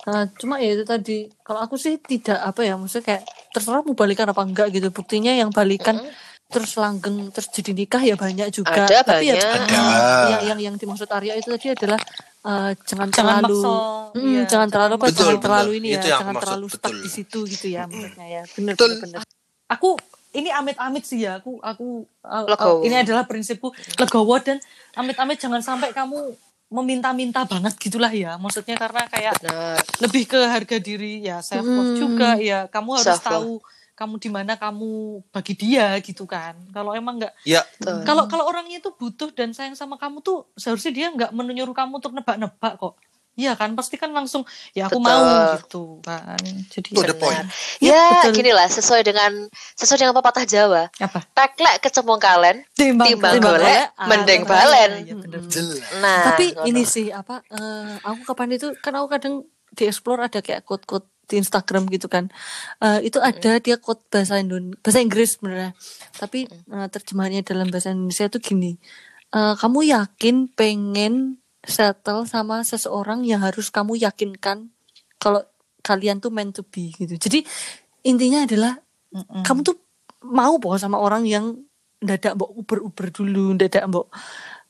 [0.02, 3.22] Nah, cuma ya itu tadi kalau aku sih tidak apa ya maksudnya kayak
[3.54, 6.02] terserah mau balikan apa enggak gitu buktinya yang balikan
[6.50, 9.62] terus langgeng terus jadi nikah ya banyak juga Ada tapi ya banyak.
[9.64, 9.82] Ada.
[10.28, 11.96] yang yang yang dimaksud Arya itu tadi adalah
[12.42, 15.44] eh, jangan, Jangan terlalu maksa, Mm, iya, jangan terlalu apa Betul, jangan betul.
[15.46, 16.98] terlalu ini Itu ya yang jangan maksud, terlalu stuck betul.
[16.98, 18.90] di situ gitu ya maksudnya ya benar Betul.
[18.90, 19.20] benar benar
[19.70, 19.90] aku
[20.32, 21.86] ini amit-amit sih ya aku aku
[22.20, 22.80] uh, Legowo.
[22.80, 24.56] uh, ini adalah prinsipku legowo dan
[24.92, 26.32] amit-amit jangan sampai kamu
[26.68, 29.76] meminta-minta banget gitulah ya maksudnya karena kayak Benar.
[30.00, 32.00] lebih ke harga diri ya self love Hmm.
[32.00, 33.28] juga ya kamu harus Self-love.
[33.28, 33.52] tahu
[33.92, 34.90] kamu di mana kamu
[35.28, 37.60] bagi dia gitu kan kalau emang nggak Ya,
[38.02, 42.00] kalau kalau orangnya itu butuh dan sayang sama kamu tuh seharusnya dia nggak menyuruh kamu
[42.00, 42.96] untuk nebak-nebak kok
[43.34, 45.08] Iya kan pasti kan langsung ya aku Betul.
[45.08, 45.24] mau
[45.56, 46.36] gitu kan
[46.68, 47.46] jadi To the ya- point.
[47.78, 48.32] Ya, Ya, betul.
[48.36, 50.92] gini lah sesuai dengan sesuai dengan pepatah Jawa.
[50.92, 54.90] apa Teklek kecemplung kalen, timbang Timbang golek, golek, mending balen.
[55.02, 55.40] Iya, bener.
[55.46, 55.80] jelas.
[55.96, 56.66] Nah, tapi ngono.
[56.66, 59.34] ini sih apa eh, aku kapan itu kan aku kadang
[59.70, 62.28] di explore ada kayak quote-quote di Instagram gitu kan
[62.78, 65.72] Eh, itu ada dia quote bahasa Indon bahasa Inggris sebenarnya
[66.12, 68.76] tapi eh, terjemahannya dalam bahasa Indonesia itu gini
[69.30, 74.74] eh, kamu yakin pengen settle sama seseorang yang harus kamu yakinkan
[75.22, 75.46] kalau
[75.82, 77.14] kalian tuh meant to be gitu.
[77.18, 77.46] Jadi
[78.02, 78.78] intinya adalah
[79.14, 79.42] Mm-mm.
[79.46, 79.76] kamu tuh
[80.26, 81.58] mau boh sama orang yang
[82.02, 84.10] dadak mbok uber-uber dulu, dadak mbok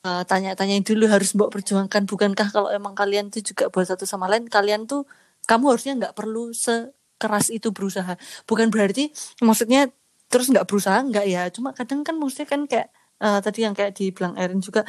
[0.04, 2.04] uh, tanya-tanyain dulu harus mbok perjuangkan.
[2.04, 5.08] Bukankah kalau emang kalian tuh juga buat satu sama lain kalian tuh
[5.48, 8.20] kamu harusnya nggak perlu sekeras itu berusaha.
[8.44, 9.88] Bukan berarti maksudnya
[10.28, 11.48] terus nggak berusaha nggak ya.
[11.48, 12.88] Cuma kadang kan maksudnya kan kayak
[13.20, 14.84] uh, tadi yang kayak dibilang Erin juga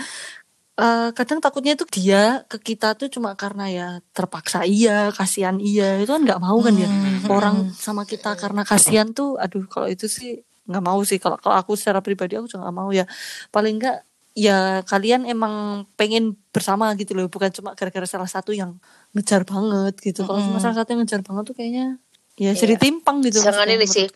[0.80, 6.02] uh, kadang takutnya itu dia ke kita tuh cuma karena ya terpaksa iya kasihan iya.
[6.02, 6.90] Itu kan nggak mau kan ya?
[6.90, 7.30] Hmm.
[7.30, 11.18] orang sama kita karena kasihan tuh aduh kalau itu sih nggak mau sih.
[11.22, 13.06] Kalau kalau aku secara pribadi aku juga nggak mau ya.
[13.54, 13.98] Paling nggak
[14.34, 17.30] ya kalian emang pengen bersama gitu loh.
[17.30, 18.78] Bukan cuma gara-gara salah satu yang
[19.14, 20.26] ngejar banget gitu.
[20.26, 20.64] Kalau cuma Mm-mm.
[20.64, 22.02] salah satu yang ngejar banget tuh kayaknya
[22.36, 22.58] ya Iya.
[22.58, 24.10] jadi timpang gitu Jangan ini sih.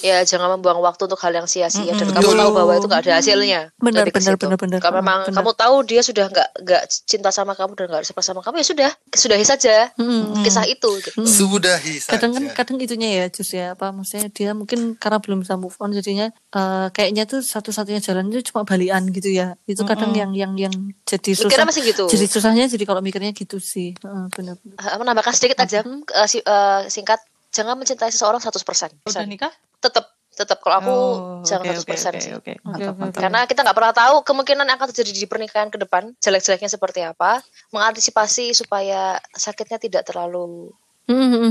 [0.00, 2.12] ya jangan membuang waktu untuk hal yang sia-sia dan Mm-mm.
[2.12, 2.36] kamu Betul.
[2.36, 3.60] tahu bahwa itu nggak ada hasilnya.
[3.74, 4.78] Benar, benar, benar, benar.
[4.78, 5.36] Kalau memang Benar.
[5.36, 8.66] kamu tahu dia sudah nggak nggak cinta sama kamu dan nggak suka sama kamu ya
[8.66, 10.44] sudah, sudahi saja Mm-mm.
[10.44, 10.84] kisah itu.
[11.00, 11.10] gitu.
[11.16, 11.24] Mm.
[11.24, 12.12] Sudahi saja.
[12.12, 15.72] kadang kan kadang itunya ya Jus ya apa maksudnya dia mungkin karena belum bisa move
[15.78, 20.36] on jadinya eh, kayaknya tuh satu-satunya jalan itu cuma balian gitu ya itu kadang yang
[20.36, 22.04] yang yang jadi Mikirnya susah masih gitu.
[22.06, 26.42] jadi susahnya jadi kalau mikirnya gitu sih Heeh, benar Uh, menambahkan sedikit aja uh, si-
[26.42, 27.16] uh, singkat.
[27.52, 29.04] Jangan mencintai seseorang 100%.
[29.04, 32.32] udah nikah Tetap tetap kalau aku Oh, jangan oke, 100% oke, sih.
[32.64, 33.20] Mantap, mantap.
[33.20, 37.04] Karena kita nggak pernah tahu kemungkinan yang akan terjadi di pernikahan ke depan, jelek-jeleknya seperti
[37.04, 40.72] apa, mengantisipasi supaya sakitnya tidak terlalu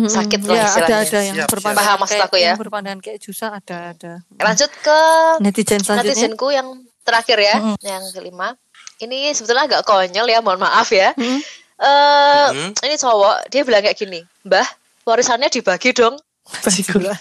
[0.09, 0.97] Sakit lah ya, ada istilahnya.
[1.05, 1.85] ada yang Siap, berpandangan siap.
[1.85, 2.43] Paham maksud kayak aku ya.
[2.49, 4.99] yang berpandangan kayak Jusa ada ada Lanjut ke
[5.43, 6.67] netizen selanjutnya netizenku yang
[7.05, 8.57] terakhir ya, yang kelima.
[8.97, 11.13] Ini sebetulnya agak konyol ya, mohon maaf ya.
[11.13, 12.71] Eh, Mm-mm.
[12.85, 14.65] ini cowok, dia bilang kayak gini, Mbah,
[15.03, 16.15] warisannya dibagi dong.
[16.61, 17.17] Baiklah.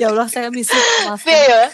[0.00, 1.68] ya Allah saya misi maaf ya?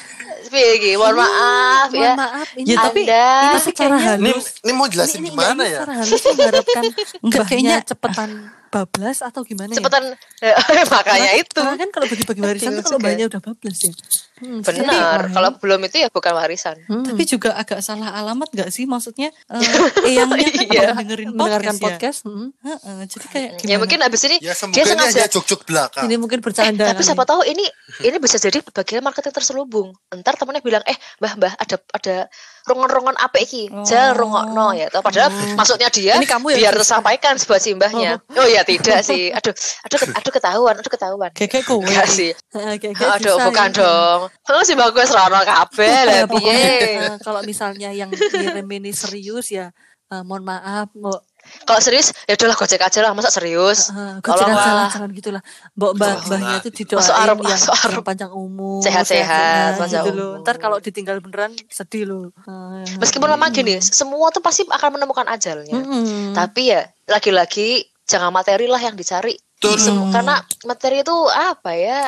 [0.49, 0.91] Piye iki?
[0.97, 2.13] Mohon maaf mohon ya.
[2.17, 5.63] maaf ini Ya, tapi Anda ini secara Ini, halus ini mau jelasin ini, ini gimana
[5.63, 5.81] ini ya?
[5.81, 6.83] secara halus mengharapkan
[7.21, 8.31] mbahnya kayaknya- cepetan
[8.75, 10.03] bablas atau gimana ya cepetan
[10.95, 11.61] makanya Karena- itu.
[11.63, 13.93] Karena kan kalau bagi-bagi warisan tuh kalau mbaknya udah bablas ya.
[14.35, 14.83] Hmm, Benar,
[15.23, 16.75] tapi- kalau belum itu ya bukan warisan.
[16.91, 17.07] Hmm.
[17.07, 18.83] Tapi juga agak salah alamat gak sih?
[18.85, 19.63] Maksudnya eh
[20.11, 20.91] eyangnya kan Iya.
[20.93, 22.19] dengerin mendengarkan podcast, podcast.
[22.27, 22.49] hmm.
[22.61, 22.75] ya.
[22.75, 23.79] Heeh, jadi kayak Ya gimana?
[23.79, 26.05] mungkin abis ini Ya dia sengaja juk-juk belakang.
[26.05, 26.83] Ini mungkin bercanda.
[26.83, 27.63] Eh, tapi siapa tahu ini
[28.03, 29.95] ini bisa jadi bagian marketing terselubung.
[30.11, 32.15] Ntar temennya bilang, eh mbah mbah ada ada
[32.65, 33.69] rongon-rongon apa iki?
[33.69, 33.85] Oh.
[33.85, 34.89] Jal rongokno ya.
[34.89, 38.21] Tahu padahal maksudnya dia Ini kamu ya, biar tersampaikan buat si mbahnya.
[38.35, 39.29] Oh, ya tidak sih.
[39.29, 39.53] Aduh,
[39.85, 41.31] aduh, aduh ketahuan, aduh ketahuan.
[41.31, 41.85] kayak kowe.
[41.85, 42.33] Enggak sih.
[42.83, 43.77] Kayak Aduh, bukan ya.
[43.77, 44.21] dong.
[44.41, 46.97] Kalau si bagus rono kabeh lah Ya, pokoknya, piye.
[46.97, 49.69] eh, kalau misalnya yang ngirim ini serius ya
[50.09, 51.15] eh, mohon maaf mau
[51.63, 53.89] Kalau serius ya udahlah gojek aja lah, masa serius.
[53.89, 56.53] uh, Kalau jangan, jangan malah jangan gitulah mbok Jangan mbahnya lah.
[56.55, 57.93] Masuk didoain yang, masuk arep.
[57.93, 63.29] yang panjang umur Sehat-sehat, panjang gitu loh ntar kalau ditinggal beneran sedih loh Eh, Meskipun
[63.29, 65.73] memang gini, semua tuh pasti akan menemukan ajalnya.
[65.73, 66.33] mm-mm.
[66.33, 67.69] Tapi ya lagi-lagi
[68.03, 69.33] jangan materi lah yang dicari.
[69.67, 69.81] Betul.
[69.81, 72.05] Sem- karena materi itu apa ya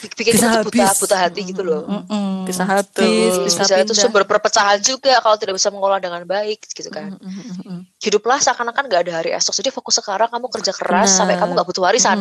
[0.00, 1.00] bi- bikin kita buta habis.
[1.00, 1.82] buta hati gitu loh.
[1.84, 2.44] Mm-mm.
[2.44, 6.88] bisa habis bisa, bisa, itu sumber perpecahan juga kalau tidak bisa mengolah dengan baik gitu
[6.88, 7.16] kan.
[7.16, 7.80] Mm, mm, mm, mm.
[7.98, 9.52] Hiduplah seakan-akan gak ada hari esok.
[9.52, 11.18] Jadi fokus sekarang kamu kerja keras Benar.
[11.18, 12.18] sampai kamu gak butuh warisan.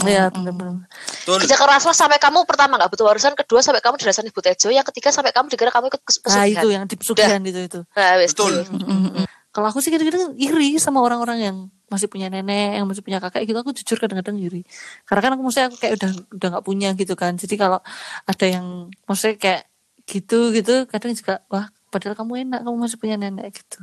[0.00, 0.86] Iya benar-benar.
[0.86, 1.44] Betul.
[1.44, 4.86] Kerja keraslah sampai kamu pertama gak butuh warisan, kedua sampai kamu dirasain ibu tejo, yang
[4.86, 7.80] ketiga sampai kamu dikira kamu ikut kes- Nah itu yang di pesugihan itu itu.
[7.92, 8.16] Nah.
[8.16, 8.64] Betul.
[9.50, 13.44] Kalau aku sih kadang-kadang iri sama orang-orang yang masih punya nenek yang masih punya kakek
[13.44, 14.62] gitu aku jujur kadang-kadang iri
[15.04, 17.78] karena kan aku maksudnya aku kayak udah udah nggak punya gitu kan jadi kalau
[18.24, 18.66] ada yang
[19.04, 19.62] maksudnya kayak
[20.06, 23.82] gitu gitu kadang juga wah padahal kamu enak kamu masih punya nenek gitu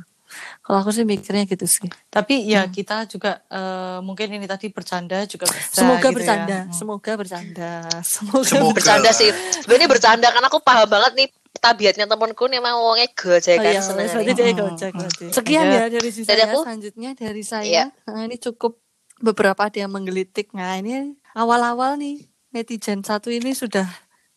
[0.60, 5.24] kalau aku sih mikirnya gitu sih Tapi ya kita juga eh, mungkin ini tadi bercanda
[5.24, 6.16] juga bisa semoga gitu ya.
[6.16, 6.72] bercanda Hmm.
[6.72, 7.70] semoga bercanda
[8.04, 8.72] semoga, Semoga.
[8.76, 9.28] bercanda sih
[9.60, 13.72] sebenarnya bercanda karena aku paham banget nih tabiatnya temanku nih emang wongnya gojek Oh kan
[13.74, 15.24] iya, seneng berarti dia gojek berarti.
[15.34, 16.52] Sekian ya dari sisi Dari saya.
[16.54, 16.60] aku?
[16.64, 17.66] Selanjutnya dari saya.
[17.66, 17.84] Iya.
[18.08, 18.78] Nah, ini cukup
[19.18, 20.54] beberapa ada yang menggelitik.
[20.54, 23.86] Nah, ini awal-awal nih netizen satu ini sudah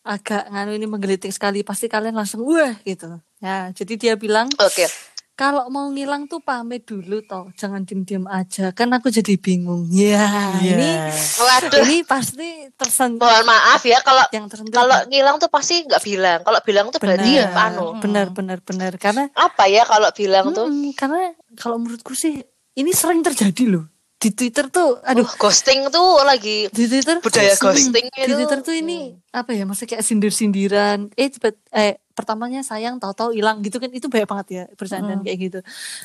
[0.02, 1.62] agak nganu ini menggelitik sekali.
[1.62, 3.22] Pasti kalian langsung wah gitu.
[3.38, 4.86] Ya, jadi dia bilang oke
[5.32, 8.70] kalau mau ngilang tuh pamit dulu toh, jangan diem-diem aja.
[8.70, 9.88] Kan aku jadi bingung.
[9.88, 10.28] Ya,
[10.60, 10.76] Iya.
[10.76, 10.90] ini
[11.34, 14.72] waduh ini pasti tersentuh mohon maaf ya kalau yang tersentuh.
[14.72, 18.92] kalau ngilang tuh pasti nggak bilang kalau bilang tuh berarti benar, anu benar, benar, benar.
[19.00, 22.38] Karena apa ya kalau bilang tuh Mm, karena kalau menurutku sih
[22.74, 23.84] ini sering terjadi loh
[24.22, 25.26] di Twitter tuh aduh.
[25.26, 27.18] Aduh, ghosting tuh lagi di Twitter?
[27.18, 28.34] budaya mm, ghosting di itu.
[28.38, 31.10] Twitter tuh ini apa ya maksudnya kayak sindir-sindiran.
[31.18, 35.38] Eh cepet eh pertamanya sayang tahu-tahu hilang gitu kan itu banyak banget ya bercandaan kayak
[35.42, 35.58] gitu.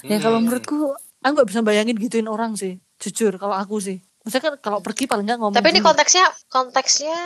[0.09, 4.01] Ya kalau menurutku aku nggak bisa bayangin gituin orang sih jujur kalau aku sih.
[4.25, 5.93] Maksudnya kan kalau pergi paling nggak ngomong tapi ini dulu.
[5.93, 7.17] konteksnya konteksnya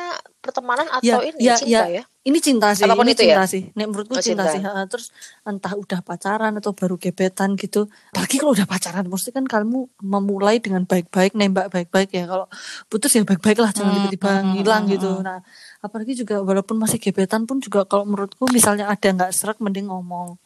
[0.43, 2.03] pertemanan ya, atau ini ya, cinta ya.
[2.03, 3.49] ya Ini cinta sih, Apa pun ini itu cinta ya?
[3.49, 3.73] sih.
[3.73, 4.53] Nek menurutku Oh, cinta, cinta.
[4.53, 4.61] sih.
[4.61, 5.09] Ha, Terus
[5.41, 7.89] entah udah pacaran atau baru gebetan gitu.
[8.13, 12.29] Apalagi kalau udah pacaran, mesti kan kamu memulai dengan baik-baik, nembak baik-baik ya.
[12.29, 12.45] Kalau
[12.93, 15.09] putus ya baik-baik lah, jangan Hmm, tiba-tiba hmm, ngilang hmm, gitu.
[15.17, 15.25] hmm.
[15.25, 15.39] Nah,
[15.81, 20.37] apalagi juga walaupun masih gebetan pun juga kalau menurutku misalnya ada nggak serak, mending ngomong.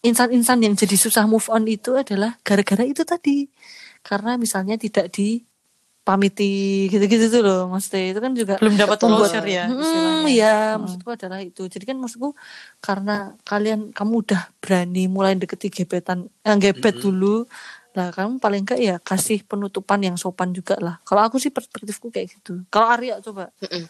[0.00, 3.44] Insan-insan yang jadi susah move on itu adalah gara-gara itu tadi.
[4.00, 5.44] Karena misalnya tidak di
[6.10, 8.10] pamiti gitu-gitu tuh loh maksudnya.
[8.10, 11.62] Itu kan juga belum dapat closure ya Hmm, ya maksudku adalah itu.
[11.70, 12.34] Jadi kan maksudku
[12.82, 17.46] karena kalian kamu udah berani mulai deketi gebetan eh, gebet dulu
[17.90, 21.02] lah kamu paling enggak ya kasih penutupan yang sopan juga lah.
[21.02, 22.62] Kalau aku sih perspektifku kayak gitu.
[22.70, 23.50] Kalau Arya coba.
[23.62, 23.86] Mm-mm.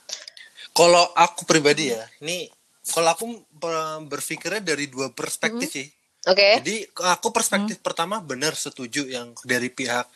[0.73, 2.49] Kalau aku pribadi ya, ini
[2.89, 5.89] kalau aku ber- berpikirnya dari dua perspektif sih.
[6.25, 6.49] oke.
[6.65, 10.09] Jadi aku perspektif pertama benar setuju yang dari pihak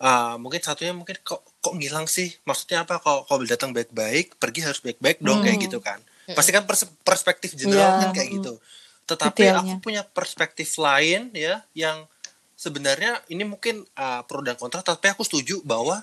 [0.00, 2.32] ah, mungkin satunya mungkin kok kok ngilang sih?
[2.48, 2.98] Maksudnya apa?
[2.98, 6.00] Kalau kalau datang baik-baik, pergi harus baik-baik dong kayak gitu kan.
[6.32, 8.52] Pasti kan pers- perspektif general Iya, kan kayak gitu.
[9.04, 9.60] Tetapi Detailnya.
[9.60, 12.08] aku punya perspektif lain ya yang
[12.56, 16.00] sebenarnya ini mungkin ah, pro dan kontra tapi aku setuju bahwa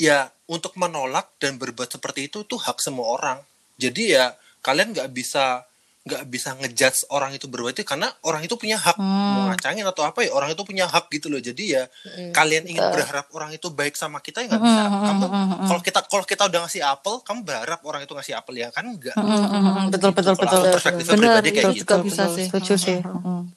[0.00, 3.38] ya untuk menolak dan berbuat seperti itu tuh hak semua orang.
[3.76, 4.32] Jadi ya
[4.64, 5.67] kalian nggak bisa
[6.08, 10.08] nggak bisa ngejudge orang itu berbuat itu karena orang itu punya hak mau ngacangin atau
[10.08, 11.36] apa ya orang itu punya hak gitu loh.
[11.38, 11.84] Jadi ya
[12.32, 14.82] kalian ingin berharap orang itu baik sama kita ya nggak bisa.
[14.88, 15.24] Kamu
[15.68, 18.88] kalau kita kalau kita udah ngasih apel, kamu berharap orang itu ngasih apel ya kan
[18.88, 19.14] enggak.
[19.20, 21.84] Mm-mm, betul betul Kalau betul Benar, pribadi kayak itu gitu.
[21.84, 22.46] juga bisa sih.
[22.48, 22.98] setuju sih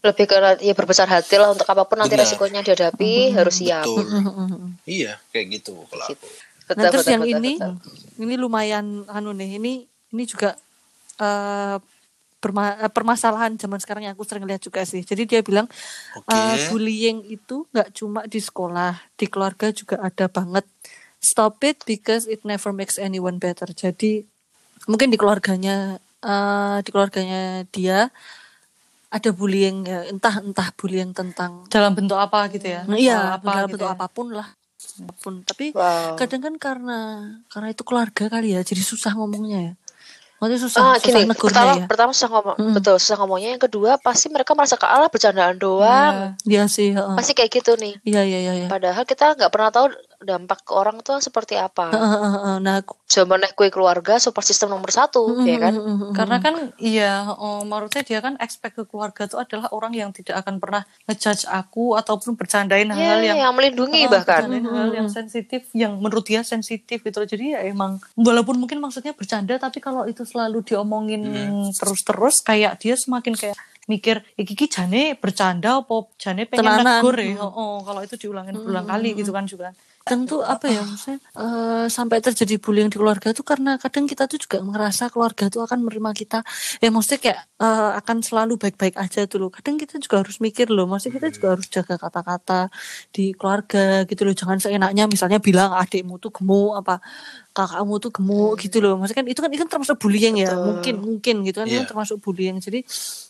[0.01, 0.35] lebih ke
[0.65, 2.25] ya berbesar hati lah untuk apa pun nanti Benar.
[2.27, 4.05] resikonya dihadapi harus siap Betul.
[4.89, 6.27] Iya, kayak gitu kalau aku.
[6.65, 7.73] Betul, nah terus betul, yang betul, ini betul.
[8.25, 10.55] ini lumayan anu nih ini ini juga
[11.19, 11.75] eh,
[12.41, 15.69] perma- eh, permasalahan zaman sekarang yang aku sering lihat juga sih jadi dia bilang
[16.17, 16.33] Oke.
[16.33, 20.63] Uh, bullying itu nggak cuma di sekolah, di keluarga juga ada banget.
[21.21, 23.67] Stop it because it never makes anyone better.
[23.71, 24.25] Jadi
[24.89, 28.09] mungkin di keluarganya, uh, di keluarganya dia
[29.11, 33.43] ada bullying, ya, entah entah bullying tentang, dalam bentuk apa gitu ya Nah, iya, Soal
[33.43, 33.95] dalam gitu bentuk ya.
[33.95, 34.47] apa pun lah,
[35.03, 35.33] apa pun.
[35.43, 36.15] Tapi Wow.
[36.15, 36.99] kadang kan karena
[37.51, 39.73] karena itu keluarga kali ya, jadi susah ngomongnya ya.
[40.41, 41.85] Maksudnya susah, Ah, susah gini, pertama ya.
[41.85, 42.73] pertama susah ngomong, Mm.
[42.73, 43.49] betul susah ngomongnya.
[43.53, 46.33] Yang kedua pasti mereka merasa kalah bercandaan doang.
[46.43, 47.13] Iya sih, heeh.
[47.13, 48.01] Pasti kayak gitu nih.
[48.01, 48.53] iya iya iya.
[48.57, 48.67] iya.
[48.67, 51.89] Padahal kita nggak pernah tahu dampak ke orang tuh seperti apa.
[51.89, 52.55] Heeh, heeh, heeh.
[52.61, 52.77] Nah,
[53.11, 55.73] Zaman kue keluarga support system nomor satu, ya kan?
[56.15, 60.39] Karena kan iya, oh, menurutnya dia kan expect ke keluarga itu adalah orang yang tidak
[60.39, 64.47] akan pernah ngejudge aku ataupun bercandain Ya, hal-hal yang yang melindungi Oh, bahkan.
[64.47, 67.27] bercandain hal yang sensitif yang menurut dia sensitif gitu loh.
[67.27, 71.21] jadi ya emang walaupun mungkin maksudnya bercanda tapi kalau itu selalu diomongin
[71.75, 73.57] terus-terus kayak dia semakin kayak
[73.89, 77.01] mikir iki iki jane bercanda apa jane pengen Tenanan.
[77.01, 80.81] negur ya oh, kalau itu diulangin berulang kali gitu kan juga kadang tuh apa ya
[80.81, 85.45] maksudnya eh, sampai terjadi bullying di keluarga tuh karena kadang kita tuh juga ngerasa keluarga
[85.47, 86.39] tuh akan menerima kita
[86.81, 89.49] ya maksudnya kayak eh, akan selalu baik-baik aja tuh loh.
[89.53, 92.73] Kadang kita juga harus mikir loh maksudnya kita juga harus jaga kata-kata
[93.13, 94.33] di keluarga gitu loh.
[94.33, 96.97] Jangan seenaknya misalnya bilang adikmu tuh gemuk apa
[97.53, 98.97] kakakmu tuh gemuk gitu loh.
[98.97, 100.57] Maksudnya kan itu kan itu kan termasuk bullying ya.
[100.57, 101.85] Mungkin mungkin gitu kan itu Iya.
[101.85, 102.57] termasuk bullying.
[102.57, 102.81] Jadi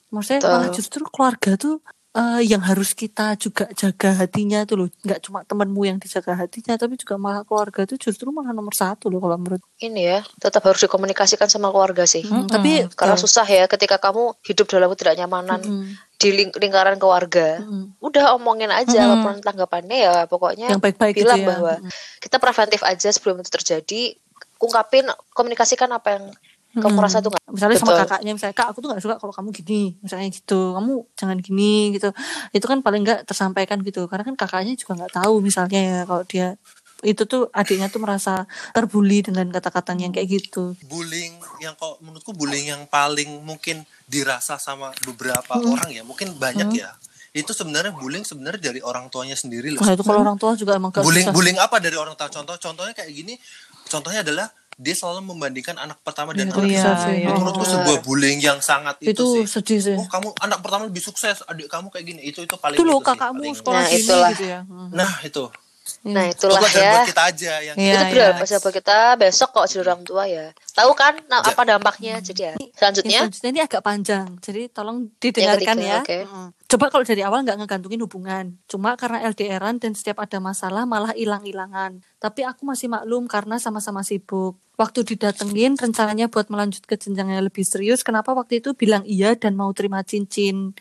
[0.08, 0.52] maksudnya Betul.
[0.56, 1.76] malah justru keluarga tuh
[2.12, 6.76] eh, yang harus kita juga jaga hatinya tuh loh nggak cuma temanmu yang dijaga hatinya
[6.76, 10.62] tapi juga malah keluarga tuh justru malah nomor satu loh kalau menurut Ini ya, tetap
[10.62, 12.22] harus dikomunikasikan sama keluarga sih.
[12.22, 13.26] Hmm, tapi Karena betul.
[13.26, 15.98] susah ya ketika kamu hidup dalam ketidaknyamanan Mm-mm.
[16.22, 17.98] di ling- lingkaran keluarga Mm-mm.
[17.98, 19.14] udah omongin aja Mm-mm.
[19.18, 21.48] apa pun tanggapannya ya pokoknya yang baik-baik gitu bilang ya.
[21.50, 21.74] bahwa
[22.22, 24.02] kita preventif aja sebelum itu terjadi
[24.62, 26.26] ungkapin komunikasikan apa yang
[26.72, 27.04] kamu Mm-mm.
[27.04, 27.44] rasa tuh nggak?
[27.52, 28.02] Misalnya sama Betul.
[28.08, 30.62] kakaknya misalnya kak aku tuh nggak suka kalau kamu gini misalnya gitu.
[30.72, 32.10] Kamu jangan gini gitu.
[32.52, 34.08] Itu kan paling nggak tersampaikan gitu.
[34.08, 36.56] Karena kan kakaknya juga nggak tahu misalnya ya kalau dia
[37.02, 40.78] itu tuh adiknya tuh merasa terbuli dengan kata-kata yang kayak gitu.
[40.86, 45.74] Bullying yang kok menurutku bullying yang paling mungkin dirasa sama beberapa Hmm.
[45.74, 46.94] orang ya mungkin banyak ya.
[47.34, 49.82] Itu sebenarnya bullying sebenarnya dari orang tuanya sendiri loh.
[49.82, 51.36] Nah itu kalau orang tua juga emang gak bullying susah.
[51.36, 52.30] bullying apa dari orang tua?
[52.30, 53.34] Contoh contohnya kayak gini
[53.90, 57.18] contohnya adalah dia selalu membandingkan anak pertama dan Itu anak sih.
[57.18, 57.36] itu Oh.
[57.36, 61.00] menurutku sebuah bullying yang sangat itu, itu sih sedih sih oh kamu anak pertama lebih
[61.00, 64.30] sukses adik kamu kayak gini itu itu paling itu loh kakakmu sekolah Nah, gini itulah.
[64.32, 64.90] gitu ya Hmm.
[64.92, 65.44] nah itu
[66.02, 68.28] nah itu itulah ya buat kita aja yang Iya, itu iya.
[68.32, 71.62] benar pas buat kita besok kok jadi orang tua ya tahu kan nah, Ja- apa
[71.66, 76.00] dampaknya jadi ya selanjutnya selanjutnya ini agak panjang, jadi tolong didengarkan ketiga, ya.
[76.02, 76.18] oke.
[76.26, 76.48] Mm.
[76.66, 81.12] Coba kalau dari awal nggak ngegantungin hubungan, cuma karena LDRan dan setiap ada masalah malah
[81.12, 82.00] hilang-hilangan.
[82.16, 84.56] Tapi aku masih maklum karena sama-sama sibuk.
[84.80, 89.36] Waktu didatengin rencananya buat melanjut ke jenjang yang lebih serius, kenapa waktu itu bilang iya
[89.36, 90.72] dan mau terima cincin?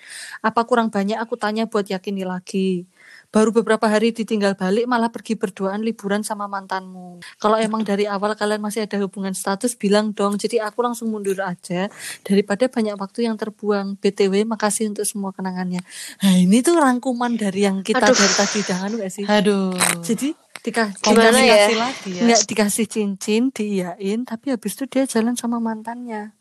[0.41, 2.87] Apa kurang banyak aku tanya buat yakini lagi?
[3.31, 7.23] Baru beberapa hari ditinggal balik malah pergi berduaan liburan sama mantanmu.
[7.39, 10.35] Kalau emang dari awal kalian masih ada hubungan status bilang dong.
[10.35, 11.87] Jadi aku langsung mundur aja
[12.21, 13.95] daripada banyak waktu yang terbuang.
[13.97, 15.79] BTW makasih untuk semua kenangannya.
[16.21, 18.19] Nah ini tuh rangkuman dari yang kita Aduh.
[18.19, 19.25] dari tadi jangan gak sih?
[19.25, 19.79] Aduh.
[20.03, 21.69] Jadi Gimana dikasih- ya?
[21.73, 22.23] Lagi ya.
[22.27, 26.35] nggak dikasih cincin, diiyain, tapi habis itu dia jalan sama mantannya.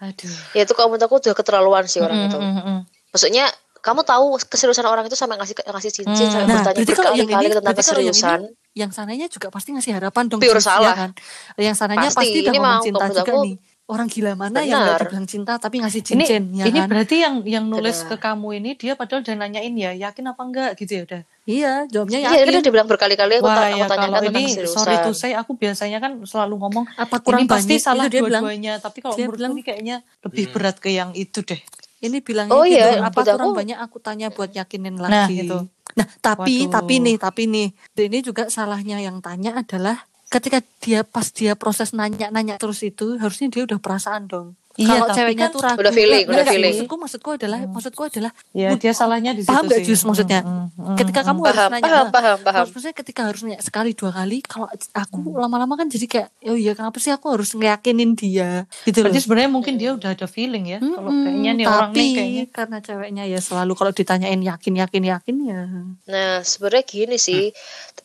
[0.00, 0.32] Aduh.
[0.56, 2.78] ya itu kalau menurut aku udah keterlaluan sih orang Mm, itu mm, mm.
[3.12, 3.44] maksudnya
[3.80, 6.32] kamu tahu keseriusan orang itu sampai ngasih ngasih cincin Hmm.
[6.32, 8.40] sampai Nah, bertanya yang berkali-kali ini- tentang kalau yang ini keseriusan
[8.70, 10.38] Yang sananya juga pasti ngasih harapan dong.
[10.38, 10.94] Pure ya salah.
[10.94, 11.10] kan?
[11.58, 12.18] Yang sananya Pasti.
[12.22, 13.56] pasti, udah Ini ngomong mau cinta menurut juga aku- nih.
[13.90, 14.86] Orang gila mana yang Benar.
[14.86, 16.86] gak dibilang cinta tapi ngasih Ini cincin, ya ini kan?
[16.86, 18.08] berarti yang yang nulis Benar.
[18.08, 21.20] ke kamu ini dia padahal udah nanyain ya, yakin apa enggak gitu ya udah.
[21.42, 22.38] Iya, jawabnya Iya, yakin.
[22.38, 24.76] kan dia dibilang berkali-kali aku, Wah aku ya tanyakan kalau tentang ini keseriusan.
[24.78, 27.82] sorry to say aku biasanya kan selalu ngomong Apa kurang ini pasti banyak?
[27.82, 28.22] salah bilang.
[28.38, 30.54] dua-duanya, tapi kalau dia menurutku bilang- ini kayaknya lebih Hmm.
[30.54, 31.58] berat ke yang itu deh.
[32.00, 35.44] Ini bilangnya Oh gitu, iya, apa kurang aku- banyak aku tanya buat yakinin Nah, lagi.
[35.44, 35.68] itu.
[35.92, 36.72] Nah, tapi Waduh.
[36.72, 41.92] tapi nih, tapi nih, ini juga salahnya yang tanya adalah ketika dia pas dia proses
[41.92, 44.56] nanya-nanya terus itu harusnya dia udah perasaan dong.
[44.80, 45.76] Iya, Kalau tapi ceweknya kan- tuh ragu.
[45.76, 46.72] Udah feeling, Nggak, udah nggak, feeling.
[46.74, 49.86] Maksudku maksudku adalah maksudku adalah Ya dia salahnya di situ paham gak sih.
[49.86, 50.40] Jus maksudnya?
[50.40, 51.46] Hmm, hmm, ketika hmm, kamu hmm.
[51.46, 52.56] harus Paham, nanya paham, paham, paham.
[52.64, 56.56] harus maksudnya ketika harus nanya sekali dua kali kalau aku lama-lama kan jadi kayak oh
[56.56, 60.64] iya kenapa sih aku harus ngeyakinin dia gitu Berarti sebenarnya mungkin dia udah ada feeling
[60.66, 60.78] ya.
[60.80, 64.74] Kalau Mm-mm, kayaknya nih orang tapi nih kayaknya karena ceweknya ya selalu kalau ditanyain yakin
[64.78, 65.60] yakin yakin ya
[66.06, 67.52] Nah, sebenarnya gini sih,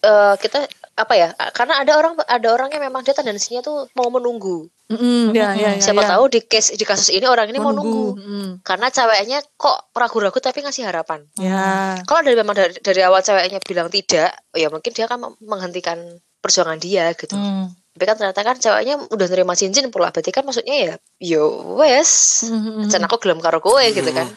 [0.02, 1.30] eh, kita apa ya?
[1.52, 4.72] Karena ada orang ada orang yang memang dia tendensinya tuh mau menunggu.
[4.86, 6.14] Mm-mm, ya, ya, ya, Siapa ya.
[6.14, 8.08] tahu di case di kasus ini orang ini mau nunggu.
[8.16, 11.26] Mm, Karena ceweknya kok ragu-ragu tapi ngasih harapan.
[11.42, 16.22] ya Kalau dari memang dari, dari awal ceweknya bilang tidak, ya mungkin dia akan menghentikan
[16.38, 17.34] perjuangan dia gitu.
[17.34, 17.74] Hmm.
[17.98, 20.14] Tapi kan ternyata kan ceweknya udah nerima cincin pula.
[20.14, 22.46] Berarti kan maksudnya ya, yo wes.
[22.86, 24.30] Jan aku gelem karo kowe gitu kan.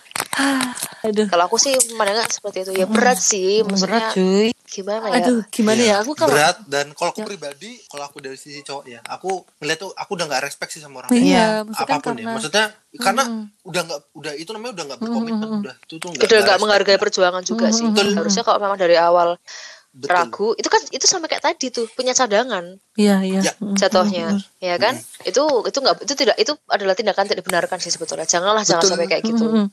[1.05, 2.73] aduh Kalau aku sih memandangnya seperti itu.
[2.79, 4.49] Ya berat sih, maksudnya Berat cuy.
[4.69, 5.17] Gimana ya?
[5.19, 7.27] aduh gimana Iya, ya aku kalau berat dan kalau aku Ya.
[7.27, 10.81] pribadi kalau aku dari sisi cowok ya aku ngeliat tuh aku udah nggak respect sih
[10.81, 13.45] sama orang iya Iya, maksudnya apa pun karena ya maksudnya karena Mm-mm.
[13.65, 16.99] udah nggak udah itu namanya udah nggak berkomitmen udah itu tuh nggak udah nggak menghargai
[16.99, 17.85] perjuangan juga sih.
[17.85, 17.97] Mm-mm.
[17.97, 18.15] Betul.
[18.15, 19.41] Harusnya kalau memang dari awal
[19.89, 20.15] Betul.
[20.15, 23.53] ragu, itu kan itu sama kayak tadi tuh punya cadangan iya iya Ya.
[23.57, 24.95] Mm, jatuhnya, mm, ya kan?
[25.25, 28.23] Itu itu nggak itu tidak itu adalah tindakan tidak dibenarkan sih sebetulnya.
[28.23, 28.93] Janganlah jangan Betul.
[28.95, 29.45] sampai kayak gitu.
[29.49, 29.69] mm, mm.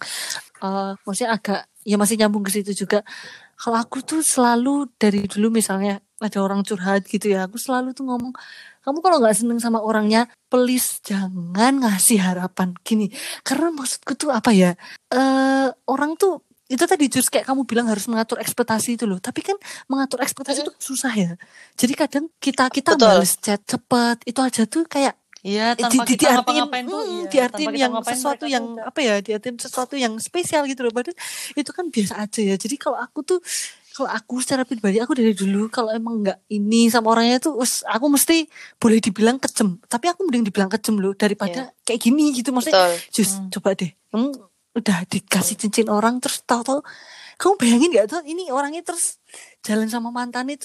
[0.65, 3.03] Eh, maksudnya agak ya masih nyambung ke situ juga
[3.55, 8.07] kalau aku tuh selalu dari dulu misalnya ada orang curhat gitu ya aku selalu tuh
[8.07, 8.31] ngomong
[8.85, 13.09] kamu kalau nggak seneng sama orangnya please jangan ngasih harapan gini.
[13.41, 14.77] Karena maksudku tuh apa ya
[15.09, 19.17] eh orang tuh itu tadi jus kayak kamu bilang harus mengatur ekspektasi itu loh.
[19.17, 19.57] Tapi kan
[19.89, 21.31] mengatur ekspektasi itu susah ya.
[21.73, 23.05] Jadi kadang kita kita Betul.
[23.09, 27.01] balas chat cepet itu aja tuh kayak Iya, Eh, tanpa di, kita ngapa-ngapain tuh.
[27.05, 30.89] hmm, iya, kita yang sesuatu yang udah- apa ya diartiin sesuatu yang spesial gitu loh.
[30.89, 31.13] Padahal
[31.53, 32.55] itu kan biasa aja ya.
[32.57, 33.37] Jadi kalau aku tuh
[33.93, 37.85] kalau aku secara pribadi aku dari dulu kalau emang nggak ini sama orangnya tuh us,
[37.85, 39.77] aku mesti boleh dibilang kejem.
[39.85, 42.49] Tapi aku mending dibilang kejem loh daripada kayak gini gitu.
[42.49, 43.13] Maksudnya Betul.
[43.13, 44.27] Jus coba deh kamu
[44.75, 46.83] udah dikasih cincin orang terus tahu-tahu
[47.35, 49.19] kamu bayangin gak tuh ini orangnya terus
[49.61, 50.61] jalan sama mantan itu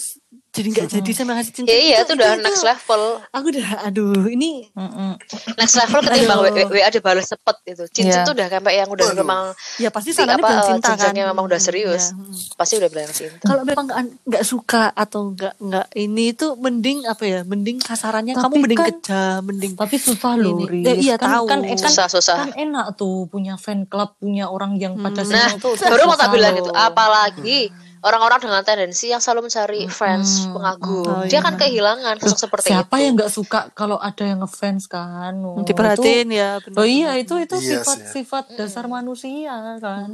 [0.51, 1.67] jadi nggak jadi sama kasih cincin.
[1.67, 3.03] Ya iya itu udah next level.
[3.31, 5.17] Aku udah aduh ini Mm-mm.
[5.57, 6.39] Next level ketimbang.
[6.69, 7.85] WA dibalas cepet itu.
[7.89, 8.27] Cincin Iya.
[8.27, 9.43] tuh udah kayak yang udah memang
[9.77, 11.15] ya pasti sana apa, bilang cinta kan.
[11.15, 12.11] memang udah serius.
[12.11, 12.35] Ya, hmm.
[12.55, 13.41] pasti udah bilang cinta.
[13.41, 17.41] Kalau memang nggak nggak suka atau nggak nggak ini itu mending apa ya?
[17.43, 20.61] Mending kasarannya Tapi kamu mending kan- kejam, mending Tapi susah loh.
[20.67, 21.45] Eh, iya, kan, tahu.
[21.47, 22.37] kan, eh, kan, Susah-susah.
[22.37, 25.33] kan enak tuh punya fan club, punya orang yang pada Hmm.
[25.33, 25.73] Nah, tuh.
[25.79, 26.69] baru mau susah tak bilang gitu.
[26.71, 27.61] Apalagi
[28.01, 30.57] orang-orang dengan tendensi yang selalu mencari fans, Hmm.
[30.57, 31.05] pengagum.
[31.05, 31.41] Oh, Dia iya.
[31.43, 33.03] kan kehilangan Loh, sosok seperti siapa itu.
[33.03, 35.35] yang nggak suka kalau ada yang ngefans kan?
[35.39, 36.51] Oh, diperhatiin itu- ya.
[36.73, 37.81] Oh iya, itu itu Iya sih, ya.
[37.81, 40.09] sifat-sifat dasar manusia kan.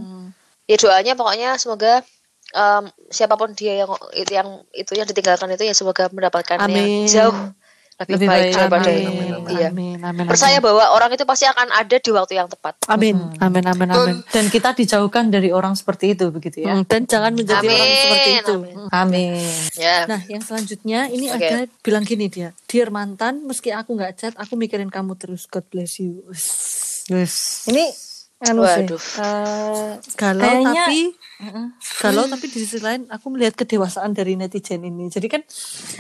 [0.65, 2.03] Ya doanya pokoknya semoga
[2.49, 7.07] em, siapa pun dia yang itu yang itu yang ditinggalkan itu ya semoga mendapatkan Amin.
[7.07, 7.37] yang jauh
[7.97, 8.55] lebih, Lebih baik, baik.
[8.55, 9.07] daripada Amin.
[9.07, 9.69] Amin, Iya.
[9.69, 10.67] Amin, amin, Percaya amin.
[10.69, 12.75] bahwa orang itu pasti akan ada di waktu yang tepat.
[12.87, 14.17] Amin, amin, amin, amin.
[14.27, 16.75] Dan kita dijauhkan dari orang seperti itu begitu ya.
[16.75, 18.55] Hmm, Dan jangan menjadi Amin, orang seperti itu.
[18.55, 18.75] amin.
[18.77, 18.89] Hmm.
[18.93, 19.33] Amin.
[19.75, 19.97] Ya.
[20.05, 21.41] Nah, yang selanjutnya ini Oke.
[21.41, 25.47] ada bilang gini dia, dear mantan, meski aku nggak chat, aku mikirin kamu terus.
[25.47, 26.21] God bless you.
[27.07, 27.65] Yes.
[27.65, 27.85] Ini
[28.39, 28.85] anu sih.
[28.85, 29.01] Waduh.
[29.01, 31.01] eh, Galau Kayaknya- tapi
[31.99, 35.09] galau tapi di sisi lain aku melihat kedewasaan dari netizen ini.
[35.09, 35.41] Jadi kan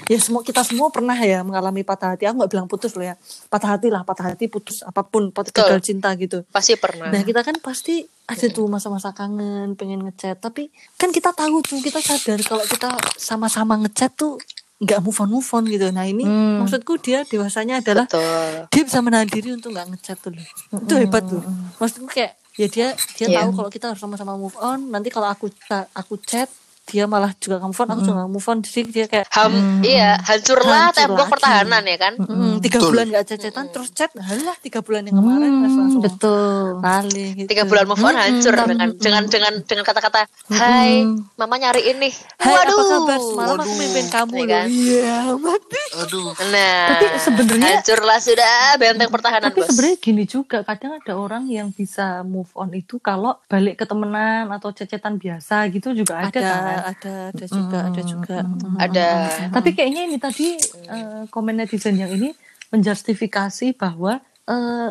[0.05, 2.25] ya semua kita semua pernah ya mengalami patah hati.
[2.25, 3.17] Aku nggak bilang putus loh ya.
[3.47, 5.65] Patah hati lah, patah hati, putus apa pun, pot- Betul.
[5.67, 6.45] gagal cinta gitu.
[6.49, 7.09] Pasti pernah.
[7.09, 10.37] Nah kita kan pasti ada tuh masa-masa kangen, pengen ngechat.
[10.37, 14.37] Tapi kan kita tahu tuh, kita sadar kalau kita sama-sama ngechat tuh
[14.77, 15.89] nggak move on move on gitu.
[15.89, 16.61] Nah ini Hmm.
[16.61, 18.69] maksudku dia dewasanya adalah Betul.
[18.69, 20.45] dia bisa menahan diri untuk nggak ngechat tuh loh.
[20.77, 21.41] Itu hebat tuh.
[21.79, 22.87] Maksudku kayak ya dia
[23.17, 23.39] dia Iya.
[23.43, 24.93] tahu kalau kita harus sama-sama move on.
[24.93, 25.49] Nanti kalau aku
[25.93, 26.53] aku chat
[26.87, 28.59] dia malah juga nggak move on, aku juga nggak move on.
[28.61, 31.33] Jadi dia kayak Ham, iya, hancurlah Hancur tembok lagi.
[31.35, 32.13] pertahanan ya kan.
[32.17, 32.89] "Mm, tiga Betul.
[32.89, 36.79] bulan nggak chat-chatan terus chat, halah tiga bulan yang kemarin Hmm, langsung betul.
[36.79, 37.49] lali gitu.
[37.49, 41.03] Tiga bulan move on hancur dengan dengan dengan dengan kata-kata Hai,
[41.35, 42.09] mama nyari ini.
[42.37, 42.71] Hai Waduh.
[42.71, 43.19] apa kabar?
[43.21, 44.47] Semalam aku mimpin kamu Iya loh.
[44.47, 44.67] kan?
[44.69, 45.83] Iya, mati.
[45.97, 46.29] Aduh.
[46.47, 49.69] Nah, Tapi sebenarnya- hancurlah sudah benteng pertahanan Tapi bos.
[49.69, 54.47] sebenarnya gini juga, kadang ada orang yang bisa move on itu kalau balik ke temenan
[54.49, 56.76] atau cecetan biasa gitu juga ada, Ada, kan.
[56.85, 58.39] Ada, ada juga, ada juga.
[58.77, 59.09] Ada.
[59.51, 62.35] Tapi kayaknya ini tadi eh, komen netizen yang ini
[62.71, 64.91] menjustifikasi bahwa eh,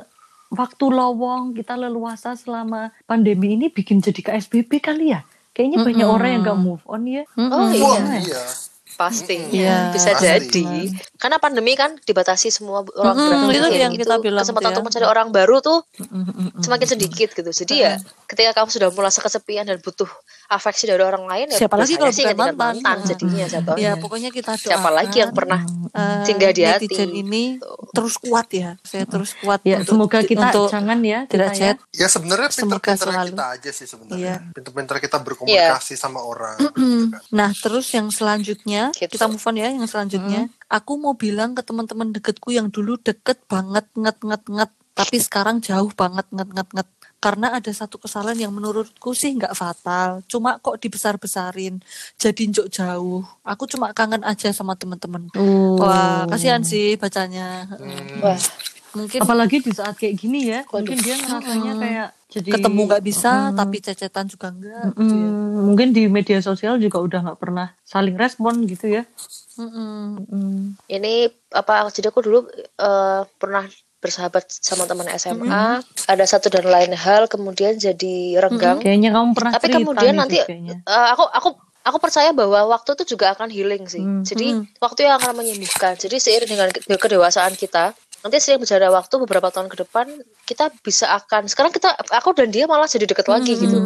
[0.50, 5.22] waktu lowong kita leluasa selama pandemi ini bikin jadi KSBB kali ya.
[5.52, 7.24] Kayaknya banyak orang yang gak move on ya.
[7.40, 8.44] Oh Wah, iya, iya.
[8.96, 10.24] pastinya Iya, bisa pasti.
[10.24, 10.68] jadi.
[11.16, 14.76] Karena pandemi kan dibatasi semua orang Mm-mm, beraktivitas itu yang kita bilang Kesempatan tuh ya.
[14.76, 15.80] untuk mencari orang baru tuh
[16.60, 17.52] semakin sedikit gitu.
[17.52, 20.08] Jadi ya ketika kamu sudah merasa kesepian dan butuh
[20.48, 22.56] afeksi dari orang lain ya Siapa lagi kalau sih bukan mantan?
[22.78, 23.82] mantan jadinya jatuhnya.
[23.82, 24.68] Ya, pokoknya kita doakan.
[24.68, 25.62] Siapa lagi yang pernah
[26.22, 26.86] singgah di hati?
[27.16, 27.58] ini
[27.92, 28.78] terus kuat ya.
[28.82, 31.74] Saya terus kuat Ya, untuk- semoga kita untuk jangan ya tidak kita ya.
[31.74, 31.78] chat.
[31.92, 34.20] Ya sebenarnya pinter-pinter kita aja sih sebenarnya.
[34.20, 34.36] Iya.
[34.52, 36.58] Pinter-pinter kita berkomunikasi sama orang.
[36.58, 36.74] gitu
[37.10, 37.22] kan.
[37.32, 39.12] Nah, terus yang selanjutnya Gitu.
[39.12, 39.68] kita move on ya.
[39.68, 44.72] Yang selanjutnya, aku mau bilang ke teman-teman deketku yang dulu deket banget nget nget nget,
[44.94, 46.88] tapi sekarang jauh banget nget nget nget.
[47.26, 51.82] Karena ada satu kesalahan yang menurutku sih nggak fatal, cuma kok dibesar-besarin,
[52.22, 53.26] jadi njok jauh.
[53.42, 55.34] Aku cuma kangen aja sama teman-teman.
[55.34, 55.82] Oh.
[55.82, 57.66] Wah, kasihan sih bacanya.
[57.66, 58.22] Hmm.
[58.22, 58.38] Wah,
[58.96, 60.80] Mungkin Apalagi di saat kayak gini ya, Waduh.
[60.80, 63.58] mungkin dia ngerasanya kayak jadi ketemu nggak bisa, Mm-mm.
[63.60, 64.96] tapi cecetan juga enggak.
[64.96, 65.28] gitu ya.
[65.28, 69.04] Mm, mungkin di media sosial juga udah nggak pernah saling respon gitu ya.
[69.60, 70.28] Mm-mm.
[70.32, 70.64] Mm.
[70.92, 73.68] ini apa jadi aku dulu eh, pernah
[74.06, 75.66] bersahabat sama teman SMA,
[76.06, 78.78] ada satu dan lain hal kemudian jadi renggang.
[78.78, 80.76] Kayaknya kamu pernah Tapi kemudian nanti kayaknya.
[80.80, 81.50] eh, aku aku
[81.82, 84.00] aku percaya bahwa waktu itu juga akan healing sih.
[84.00, 84.22] Hmm.
[84.22, 85.94] Jadi waktu yang akan menyembuhkan.
[85.96, 90.06] Jadi seiring dengan ke- kedewasaan kita, nanti seiring berjalan waktu beberapa tahun ke depan
[90.44, 93.78] kita bisa akan sekarang kita aku dan dia malah jadi deket lagi gitu.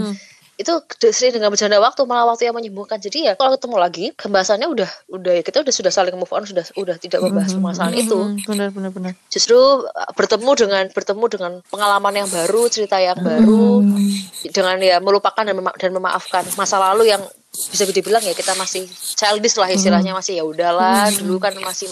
[0.60, 3.00] Itu seiring dengan berjalan waktu malah waktu yang menyembuhkan.
[3.00, 6.44] Jadi ya kalau ketemu lagi pembahasannya udah udah ya kita udah sudah saling move on
[6.44, 8.18] sudah udah tidak membahas permasalahan itu.
[8.20, 9.14] Mm, benar benar benar.
[9.30, 13.80] justru uh, bertemu dengan bertemu dengan pengalaman yang baru cerita yang baru
[14.46, 18.84] dengan ya melupakan dan, mema- dan memaafkan masa lalu yang bisa dibilang ya kita masih
[19.16, 21.88] childish lah istilahnya masih ya udahlah dulu kan masih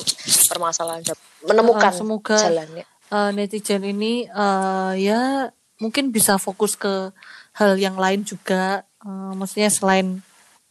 [0.45, 1.07] permasalahan
[1.41, 2.83] menemukan Ah, semoga jalannya.
[2.83, 7.13] eh, netizen ini eh, ya mungkin bisa fokus ke
[7.57, 8.81] hal yang lain juga.
[8.99, 10.21] Eh, maksudnya selain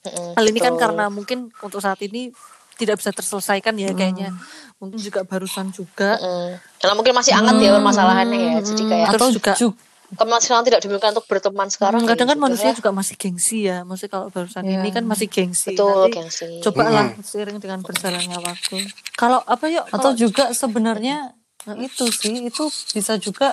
[0.07, 0.83] hal ini kan betul.
[0.83, 2.31] karena mungkin untuk saat ini
[2.77, 4.31] tidak bisa terselesaikan ya kayaknya.
[4.77, 6.15] Mungkin juga barusan juga.
[6.17, 6.61] Mm-mm.
[6.77, 9.77] karena mungkin masih hangat ya permasalahannya ya jadi kayak Terus Atau juga ju-
[10.09, 12.79] kalau sekarang tidak dimiliki untuk berteman sekarang Hmm, kadang ya kan manusia sudah.
[12.79, 13.83] juga masih gengsi ya.
[13.83, 14.79] Maksudnya kalau barusan Iya.
[14.79, 15.75] ini kan masih gengsi.
[15.75, 18.77] betul Nanti gengsi cobalah seiring dengan berjalannya waktu.
[19.13, 19.83] Kalau apa yuk?
[19.89, 21.35] atau Kalau juga sebenarnya
[21.81, 23.51] itu sih itu bisa juga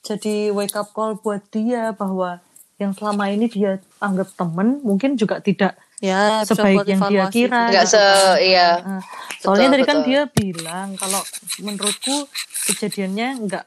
[0.00, 2.40] jadi wake up call buat dia bahwa
[2.80, 7.68] yang selama ini dia anggap temen mungkin juga tidak ya sebaik yang dia kira.
[7.68, 8.40] Nggak gitu se kan.
[8.40, 8.68] iya.
[8.80, 9.02] Nah,
[9.40, 10.08] Soalnya Betul, tadi kan betul.
[10.08, 11.20] dia bilang kalau
[11.64, 12.16] menurutku
[12.72, 13.64] kejadiannya enggak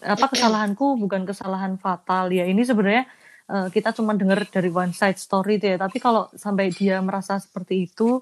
[0.00, 2.44] apa kesalahanku bukan kesalahan fatal ya.
[2.44, 3.04] Ini sebenarnya
[3.52, 5.78] eh, kita cuma dengar dari one side story tuh ya.
[5.80, 8.20] Tapi kalau sampai dia merasa seperti itu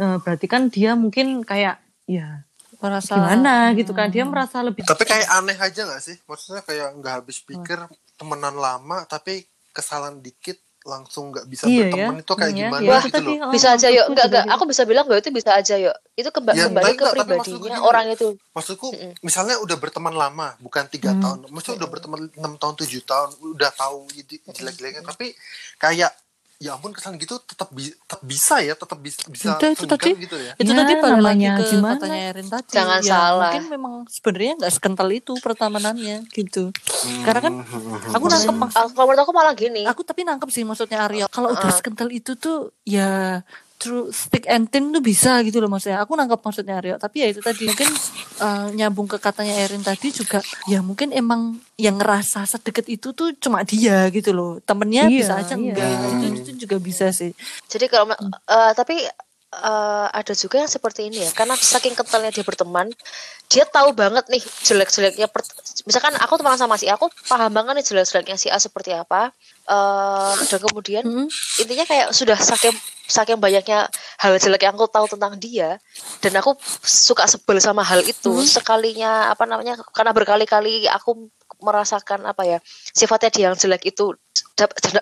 [0.00, 2.44] eh, berarti kan dia mungkin kayak ya
[2.80, 4.12] merasa gimana gitu kan.
[4.12, 6.16] Dia merasa lebih Tapi kayak aneh aja gak sih?
[6.28, 7.80] Maksudnya kayak nggak habis pikir
[8.16, 9.44] temenan lama tapi
[9.76, 12.22] kesalahan dikit langsung nggak bisa Iya berteman ya.
[12.22, 13.34] itu kayak Iya, gimana iya, gitu loh.
[13.36, 14.44] oh, Bisa aja yuk, enggak enggak.
[14.48, 15.96] Aku bisa bilang bahwa itu bisa aja yuk.
[16.14, 18.28] Itu kemba- Ya, kembali ke enggak, maksudku pribadinya gini orang itu.
[18.54, 18.86] Maksudku
[19.20, 21.20] misalnya udah berteman lama bukan tiga Hmm.
[21.20, 25.34] tahun, maksudnya udah berteman enam tahun tujuh tahun udah tahu jadi jelek-jeleknya tapi
[25.76, 26.14] kayak
[26.56, 30.00] ya ampun kesan gitu tetap bi- tetap bisa ya tetap bisa bisa Udah, itu senggang
[30.00, 30.24] tadi.
[30.24, 30.52] gitu ya.
[30.54, 31.92] itu Ya, tadi balik lagi namanya ke gimana?
[31.94, 33.36] katanya Erin tadi Jangan ya, salah.
[33.44, 36.72] mungkin memang sebenarnya nggak sekental itu pertemanannya gitu
[37.22, 37.52] karena kan
[38.10, 39.84] aku nangkep Ah, Kalau menurut aku malah gini.
[39.84, 41.76] aku tapi nangkep sih maksudnya Aryo kalau udah Uh-uh.
[41.76, 43.44] sekental itu tuh ya
[43.76, 46.02] true stick and tin tuh bisa gitu loh maksudnya.
[46.04, 47.88] Aku nangkep maksudnya Aryo tapi ya itu tadi mungkin
[48.42, 53.36] eh, nyambung ke katanya Erin tadi juga ya mungkin emang yang ngerasa sedekat itu tuh
[53.36, 54.58] cuma dia gitu loh.
[54.64, 55.72] Temennya Iya, bisa aja iya.
[55.72, 55.88] enggak.
[55.92, 57.32] Itu, itu juga bisa sih.
[57.68, 59.04] Jadi kalau eh, tapi
[59.56, 62.92] eh, ada juga yang seperti ini ya, karena saking kentalnya dia berteman,
[63.48, 65.26] dia tahu banget nih jelek-jeleknya.
[65.88, 69.32] Misalkan aku teman sama si A, aku paham banget nih jelek-jeleknya si A seperti apa.
[69.66, 71.26] eh dan kemudian Mm-mm.
[71.58, 72.70] intinya kayak sudah saking
[73.06, 75.78] saking banyaknya hal jelek yang aku tahu tentang dia
[76.22, 76.54] dan aku
[76.86, 81.30] suka sebel sama hal itu sekalinya apa namanya karena berkali-kali aku
[81.62, 82.58] merasakan apa ya
[82.94, 84.14] sifatnya dia yang jelek itu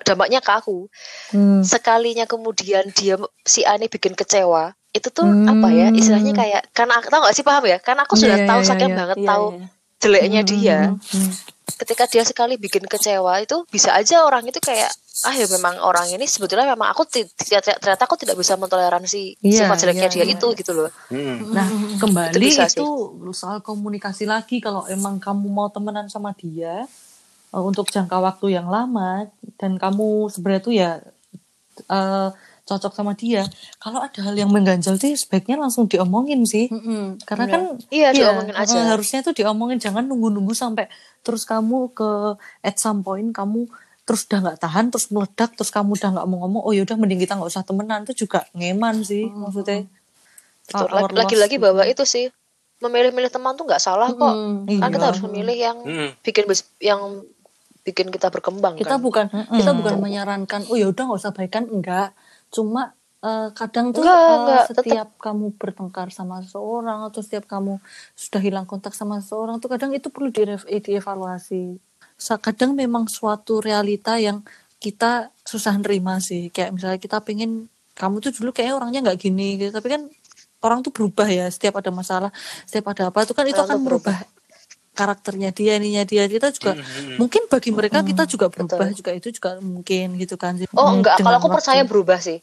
[0.03, 0.91] dampaknya ke aku
[1.31, 1.63] Hmm.
[1.63, 5.47] sekalinya kemudian dia si A ini bikin kecewa itu tuh Hmm.
[5.49, 8.61] apa ya istilahnya kayak karena tahu gak sih paham ya karena aku sudah Iya, tahu
[8.61, 8.99] iya, saking iya.
[8.99, 9.67] banget Iya, tahu iya.
[9.99, 11.31] jeleknya dia Hmm, hmm.
[11.75, 14.93] ketika dia sekali bikin kecewa itu bisa aja orang itu kayak
[15.25, 19.77] ah ya memang orang ini sebetulnya memang aku ternyata aku tidak bisa mentoleransi Iya, sifat
[19.81, 21.55] jeleknya iya, dia iya, itu gitu loh Hmm.
[21.55, 22.87] Nah, kembali Itu itu,
[23.33, 26.85] soal komunikasi lagi kalau emang kamu mau temenan sama dia
[27.55, 30.91] eh, untuk jangka waktu yang lama dan kamu sebenarnya tuh ya
[31.87, 32.29] eh,
[32.65, 33.45] cocok sama dia.
[33.77, 36.73] Kalau ada hal yang mengganjal sih sebaiknya langsung diomongin sih.
[36.73, 37.21] Mm-mm.
[37.23, 38.73] Karena kan Iya, diomongin aja.
[38.73, 40.89] eh, harusnya tuh diomongin jangan nunggu-nunggu sampai
[41.21, 43.69] terus kamu ke at some point kamu
[44.05, 47.17] terus udah nggak tahan terus meledak terus kamu udah nggak mau ngomong oh yaudah mending
[47.17, 49.89] kita nggak usah temenan itu juga ngeman sih maksudnya
[50.65, 50.89] Betul.
[50.93, 51.65] our loss lagi-lagi gitu.
[51.65, 52.29] bahwa itu sih
[52.81, 55.09] memilih-milih teman tuh nggak salah kok Mm, kan kita iya.
[55.09, 56.11] harus memilih yang Hmm.
[56.21, 56.45] bikin
[56.81, 57.01] yang
[57.85, 59.01] bikin kita berkembang kita kan?
[59.05, 61.69] bukan kita bukan menyarankan oh ya udah nggak usah baikan.
[61.69, 62.17] Enggak.
[62.49, 67.79] Cuma eh, kadang tuh Enggak, eh, enggak, setiap kamu bertengkar sama seseorang atau setiap kamu
[68.17, 71.77] sudah hilang kontak sama seseorang tuh kadang itu perlu eh, dievaluasi.
[72.17, 74.41] Kadang memang suatu realita yang
[74.81, 76.49] kita susah nerima sih.
[76.49, 80.03] Kayak misalnya kita pengen kamu tuh dulu kayaknya orangnya nggak gini gitu tapi kan
[80.65, 81.53] orang tuh berubah ya.
[81.53, 82.33] Setiap ada masalah
[82.65, 84.17] setiap ada apa itu kan itu akan tuh merubah
[84.95, 86.79] karakternya dia ininya dia kita juga
[87.19, 90.71] mungkin bagi mereka kita juga berubah juga itu juga mungkin gitu kan sih.
[90.71, 91.59] oh enggak dengan kalau aku waktu.
[91.59, 92.39] percaya berubah sih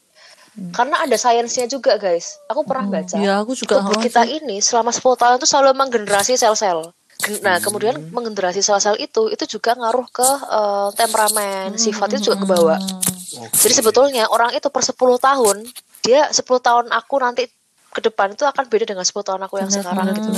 [0.52, 4.44] karena ada sainsnya juga guys aku pernah baca ya aku juga tubuh oh, kita sih.
[4.44, 6.92] ini selama 10 tahun itu selalu menggenerasi sel-sel.
[7.38, 8.10] Nah, kemudian Hmm.
[8.10, 12.78] menggenerasi sel-sel itu itu juga ngaruh ke eh, temperamen, sifat itu juga ke bawah.
[12.82, 13.46] Hmm.
[13.54, 15.62] Jadi sebetulnya orang itu per 10 tahun,
[16.02, 17.46] dia 10 tahun aku nanti
[17.92, 20.30] ke depan itu akan beda dengan 10 tahun aku yang sekarang gitu.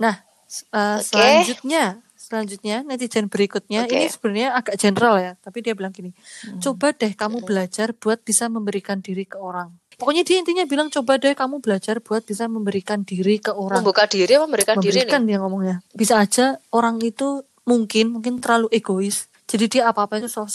[0.00, 0.14] Nah,
[0.52, 1.84] s- eh, selanjutnya
[2.14, 3.96] selanjutnya netizen berikutnya Oke.
[3.96, 6.12] ini sebenarnya agak general ya, tapi dia bilang gini,
[6.60, 9.74] coba deh kamu belajar buat bisa memberikan diri ke orang.
[9.92, 13.82] Pokoknya dia intinya bilang coba deh kamu belajar buat bisa memberikan diri ke orang.
[13.82, 15.08] Membuka diri, memberikan diri nih.
[15.08, 20.18] memberikan dia ngomongnya bisa aja orang itu mungkin mungkin terlalu egois jadi dia apa apa
[20.18, 20.50] itu self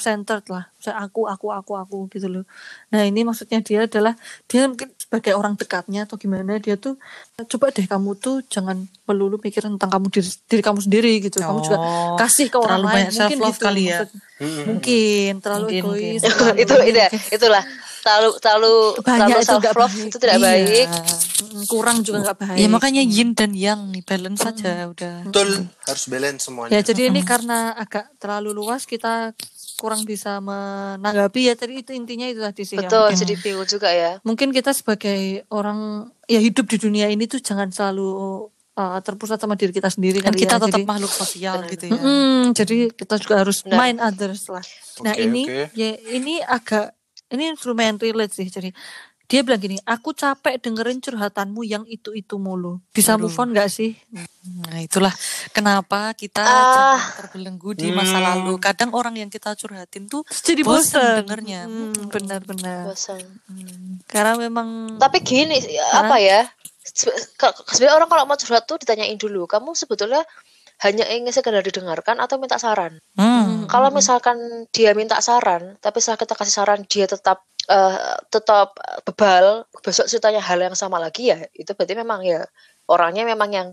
[0.00, 2.44] centered lah Misalnya aku aku aku aku gitu loh
[2.88, 4.12] nah ini maksudnya dia adalah
[4.44, 6.96] dia mungkin sebagai orang dekatnya atau gimana dia tuh
[7.36, 11.60] coba deh kamu tuh jangan melulu mikir tentang kamu diri, diri kamu sendiri gitu kamu
[11.60, 13.98] juga Oh, kasih ke orang terlalu lain banyak self-love gitu kali ya.
[14.00, 14.12] maksud-
[14.64, 16.20] mungkin terlalu Mungkin, egois mungkin.
[16.24, 17.00] terlalu itu itu
[17.30, 17.64] itulah
[18.00, 20.08] terlalu terlalu banyak terlalu itu self love baik.
[20.08, 20.42] itu tidak Iya.
[20.42, 20.86] baik.
[21.62, 25.14] Kurang juga nggak baik Ya makanya yin dan yang nih balance saja udah.
[25.24, 26.72] Betul, harus balance semuanya.
[26.72, 29.36] Ya jadi ini karena agak terlalu luas kita
[29.82, 32.86] kurang bisa menanggapi ya tadi itu intinya itu tadi sih ya.
[32.86, 34.12] Betul, Mungkin, jadi bingung juga ya.
[34.22, 38.46] mungkin kita sebagai orang ya hidup di dunia ini tuh jangan selalu
[38.78, 40.62] uh, terpusat sama diri kita sendiri Kan kita ya.
[40.62, 41.98] tetap Jadi- makhluk sosial gitu ya.
[41.98, 43.74] Mm, jadi kita juga harus Benar.
[43.74, 44.64] mind others lah.
[45.02, 45.74] Nah ini oke.
[45.74, 46.94] ya ini agak
[47.28, 48.46] ini instrumen relate sih.
[48.46, 48.70] Jadi
[49.32, 52.84] dia bilang gini aku capek dengerin curhatanmu yang itu itu mulu.
[52.92, 53.96] Bisa move on gak sih?
[54.12, 55.08] Nah, itulah
[55.56, 58.28] kenapa kita jangan terbelenggu di masa Hmm.
[58.28, 58.60] lalu.
[58.60, 61.16] Kadang orang yang kita curhatin tuh jadi bosen bosen.
[61.24, 61.60] dengernya.
[61.64, 62.92] Hmm, benar-benar.
[62.92, 63.24] Bosan
[64.04, 65.56] karena memang tapi gini
[65.96, 66.44] apa ya?
[66.84, 70.28] Sebenarnya orang kalau mau curhat tuh ditanyain dulu kamu sebetulnya
[70.82, 73.66] hanya ingin sekedar didengarkan atau minta saran Hmm.
[73.66, 74.36] kalau misalkan
[74.70, 80.40] dia minta saran tapi saat kita kasih saran dia tetap eh, tetap bebal besok ceritanya
[80.40, 82.42] hal yang sama lagi ya itu berarti memang ya
[82.84, 83.68] orangnya memang yang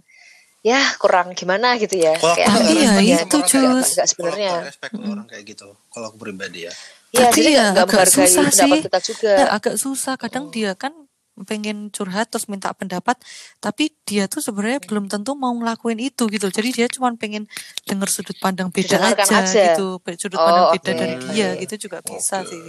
[0.59, 3.49] ya kurang gimana gitu ya Kalau aku Kayak nggak Tapi ya respect itu, sama orang
[3.49, 3.55] kayak Cus.
[3.55, 3.79] gitu.
[3.79, 4.53] Enggak Kalau sebenarnya.
[4.61, 5.67] respect sama orang kayak gitu.
[5.89, 6.73] Kalau aku pribadi ya.
[7.09, 8.71] ya Tapi jadi ya agak menghargai susah sih.
[8.83, 10.13] kita juga Ya, agak susah.
[10.15, 10.93] Kadang dia kan
[11.47, 13.19] pengen curhat terus minta pendapat,
[13.59, 16.47] tapi dia tuh sebenarnya belum tentu mau ngelakuin itu gitu.
[16.51, 17.45] Jadi dia cuma pengen
[17.87, 19.75] denger sudut pandang beda aja, aja.
[19.75, 19.99] gitu.
[20.17, 20.99] Sudut Oh, pandang beda oke.
[20.99, 22.59] dari dia gitu juga bisa sih.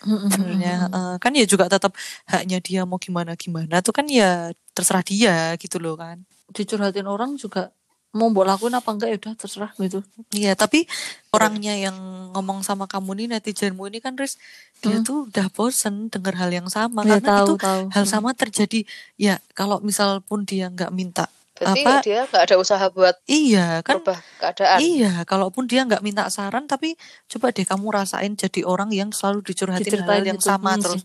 [0.00, 1.92] Sebenarnya eh, kan ya juga tetap
[2.24, 6.24] haknya dia mau gimana gimana tuh kan ya terserah dia gitu loh kan.
[6.50, 7.70] dicurhatin orang juga
[8.10, 10.02] mau mbok lakuin apa enggak ya udah terserah gitu.
[10.34, 10.90] Iya, tapi
[11.30, 11.94] orangnya yang
[12.34, 14.34] ngomong sama kamu nih netizenmu ini kan Riz
[14.82, 17.06] dia tuh udah bosen denger hal yang sama.
[17.06, 17.82] Ya, karena tahu, itu tahu.
[17.94, 18.82] hal sama terjadi
[19.14, 21.30] ya kalau misal pun dia nggak minta
[21.60, 24.00] berarti apa dia nggak ada usaha buat iya kan
[24.40, 24.80] keadaan.
[24.80, 26.96] iya kalaupun dia nggak minta saran tapi
[27.28, 30.48] coba deh kamu rasain jadi orang yang selalu dicurhatin Diceritain hal yang gitu.
[30.48, 31.02] sama Hmm, terus.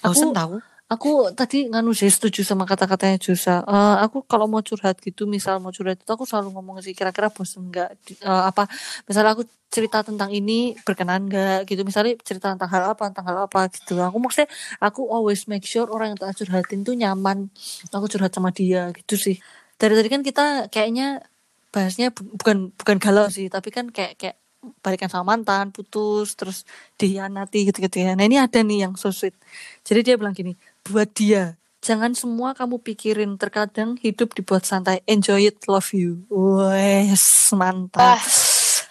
[0.00, 0.56] Aku- tahu
[0.92, 3.62] aku tadi nganu sih setuju sama kata-katanya Jusa.
[3.62, 7.28] Eh, aku kalau mau curhat gitu, misal mau curhat itu aku selalu ngomong sih kira-kira
[7.36, 7.88] bosen nggak
[8.26, 8.62] eh, apa
[9.08, 11.80] misalnya aku cerita tentang ini berkenan nggak gitu.
[11.88, 13.92] Misalnya cerita tentang hal apa tentang hal apa gitu.
[14.02, 14.48] Aku maksudnya
[14.82, 17.38] aku always make sure orang yang tak curhatin tuh nyaman.
[17.94, 19.36] Aku curhat sama dia gitu sih.
[19.80, 21.22] Dari tadi kan kita kayaknya
[21.74, 24.36] bahasnya bu- bukan bukan galau sih tapi kan kayak kayak
[24.84, 26.66] balikan sama mantan putus terus
[27.00, 28.12] dihianati gitu-gitu ya.
[28.18, 29.32] Nah ini ada nih yang so sweet.
[29.86, 30.52] Jadi dia bilang gini
[30.82, 31.56] buat dia.
[31.80, 35.00] Jangan semua kamu pikirin terkadang hidup dibuat santai.
[35.08, 36.28] Enjoy it love you.
[36.28, 38.20] Wes mantap.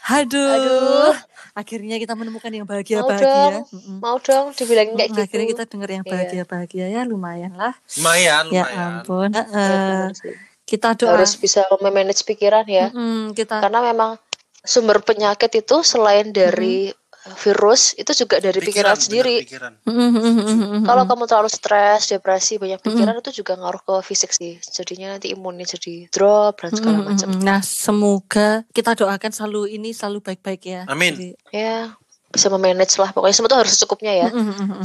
[0.10, 1.14] Aduh, Aduh.
[1.54, 3.66] akhirnya kita menemukan yang bahagia mau bahagia dong
[4.02, 5.22] mau dong dibilangin kayak gitu.
[5.22, 6.12] Akhirnya kita denger yang Iya.
[6.12, 7.78] bahagia bahagia ya lumayan lah.
[7.94, 8.90] Lumayan, ya lumayan.
[9.06, 9.30] ampun.
[9.30, 9.78] Ya, Heeh.
[9.86, 10.36] benar sih.
[10.66, 11.18] kita doa.
[11.18, 12.90] harus bisa memanage pikiran ya.
[12.90, 14.18] Mm-mm, kita karena memang
[14.62, 19.74] sumber penyakit itu selain dari virus itu juga dari pikiran, bener, sendiri pikiran.
[19.86, 20.82] Mm-mm.
[20.88, 25.30] kalau kamu terlalu stres depresi banyak pikiran itu juga ngaruh ke fisik sih jadinya nanti
[25.30, 27.10] imunnya jadi drop dan segala Mm-mm.
[27.14, 30.82] macam Nah, semoga kita doakan selalu ini selalu baik-baik ya.
[30.88, 31.14] Amin.
[31.14, 31.92] Jadi- ya
[32.30, 34.28] bisa memanage lah pokoknya semua itu harus secukupnya ya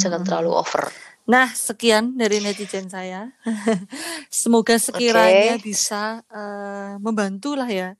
[0.00, 0.88] jangan terlalu over
[1.24, 3.32] Nah, sekian dari netizen saya.
[4.28, 5.64] Semoga sekiranya Oke.
[5.64, 7.96] bisa eh, membantu lah ya,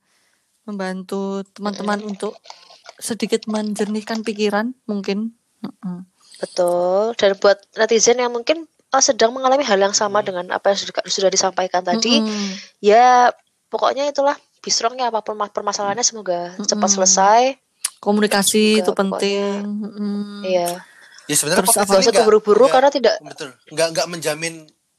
[0.65, 2.37] membantu teman-teman untuk
[2.97, 5.33] sedikit menjernihkan pikiran mungkin.
[5.59, 6.05] Mm-mm.
[6.35, 10.77] betul dan buat netizen yang mungkin uh, sedang mengalami hal yang sama dengan apa yang
[10.77, 12.51] sudah, sudah disampaikan tadi Mm-mm.
[12.79, 13.31] ya
[13.67, 17.41] pokoknya itulah be strong ya apa pun ma- permasalahannya semoga cepat selesai
[17.97, 19.53] Komunikasi Juga itu penting.
[20.43, 20.69] Iya
[21.25, 21.89] Ya sebenarnya Terus apa?
[21.89, 24.53] Gak usah nggak- karena tidak betul nggak nggak menjamin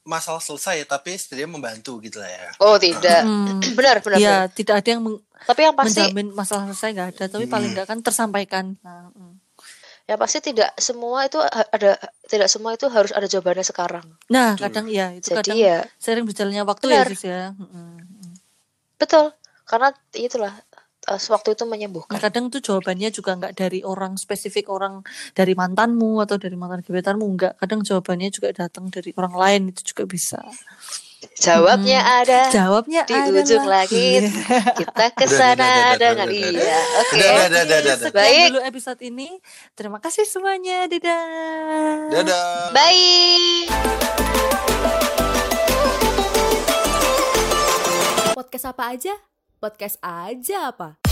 [0.07, 3.59] masalah selesai tapi setidaknya membantu gitu lah ya oh tidak Mm.
[3.77, 4.55] benar benar, Ya, benar.
[4.55, 7.85] tidak ada yang meng- tapi yang pasti menjamin masalah selesai nggak ada, tapi paling nggak
[7.85, 8.65] kan tersampaikan.
[8.81, 9.11] Nah,
[10.03, 14.87] ya pasti tidak semua itu ada tidak semua itu harus ada jawabannya sekarang Nah, kadang
[14.87, 17.05] ya itu jadi kadang ya sering berjalannya waktu Benar.
[17.05, 17.43] ya, Sis ya.
[17.53, 17.99] Mm-mm.
[18.95, 20.53] betul karena itulah
[21.07, 25.01] uh, waktu itu menyembuhkan Kadang tuh jawabannya juga nggak dari orang spesifik orang
[25.31, 27.53] dari mantanmu atau dari mantan gebetanmu nggak.
[27.63, 30.39] Kadang jawabannya juga datang dari orang lain itu juga bisa.
[31.41, 34.29] jawabnya ada Jawabnya di adalah ujung langit
[34.77, 37.17] kita ke sana dengan iya oke
[38.13, 38.53] Baik.
[38.53, 39.41] dulu episode ini.
[39.73, 40.85] Terima kasih semuanya.
[40.85, 41.25] Dadah.
[42.13, 43.65] dadah bye
[48.37, 49.36] Podcast apa aja?
[49.57, 51.06] Podcast aja apa?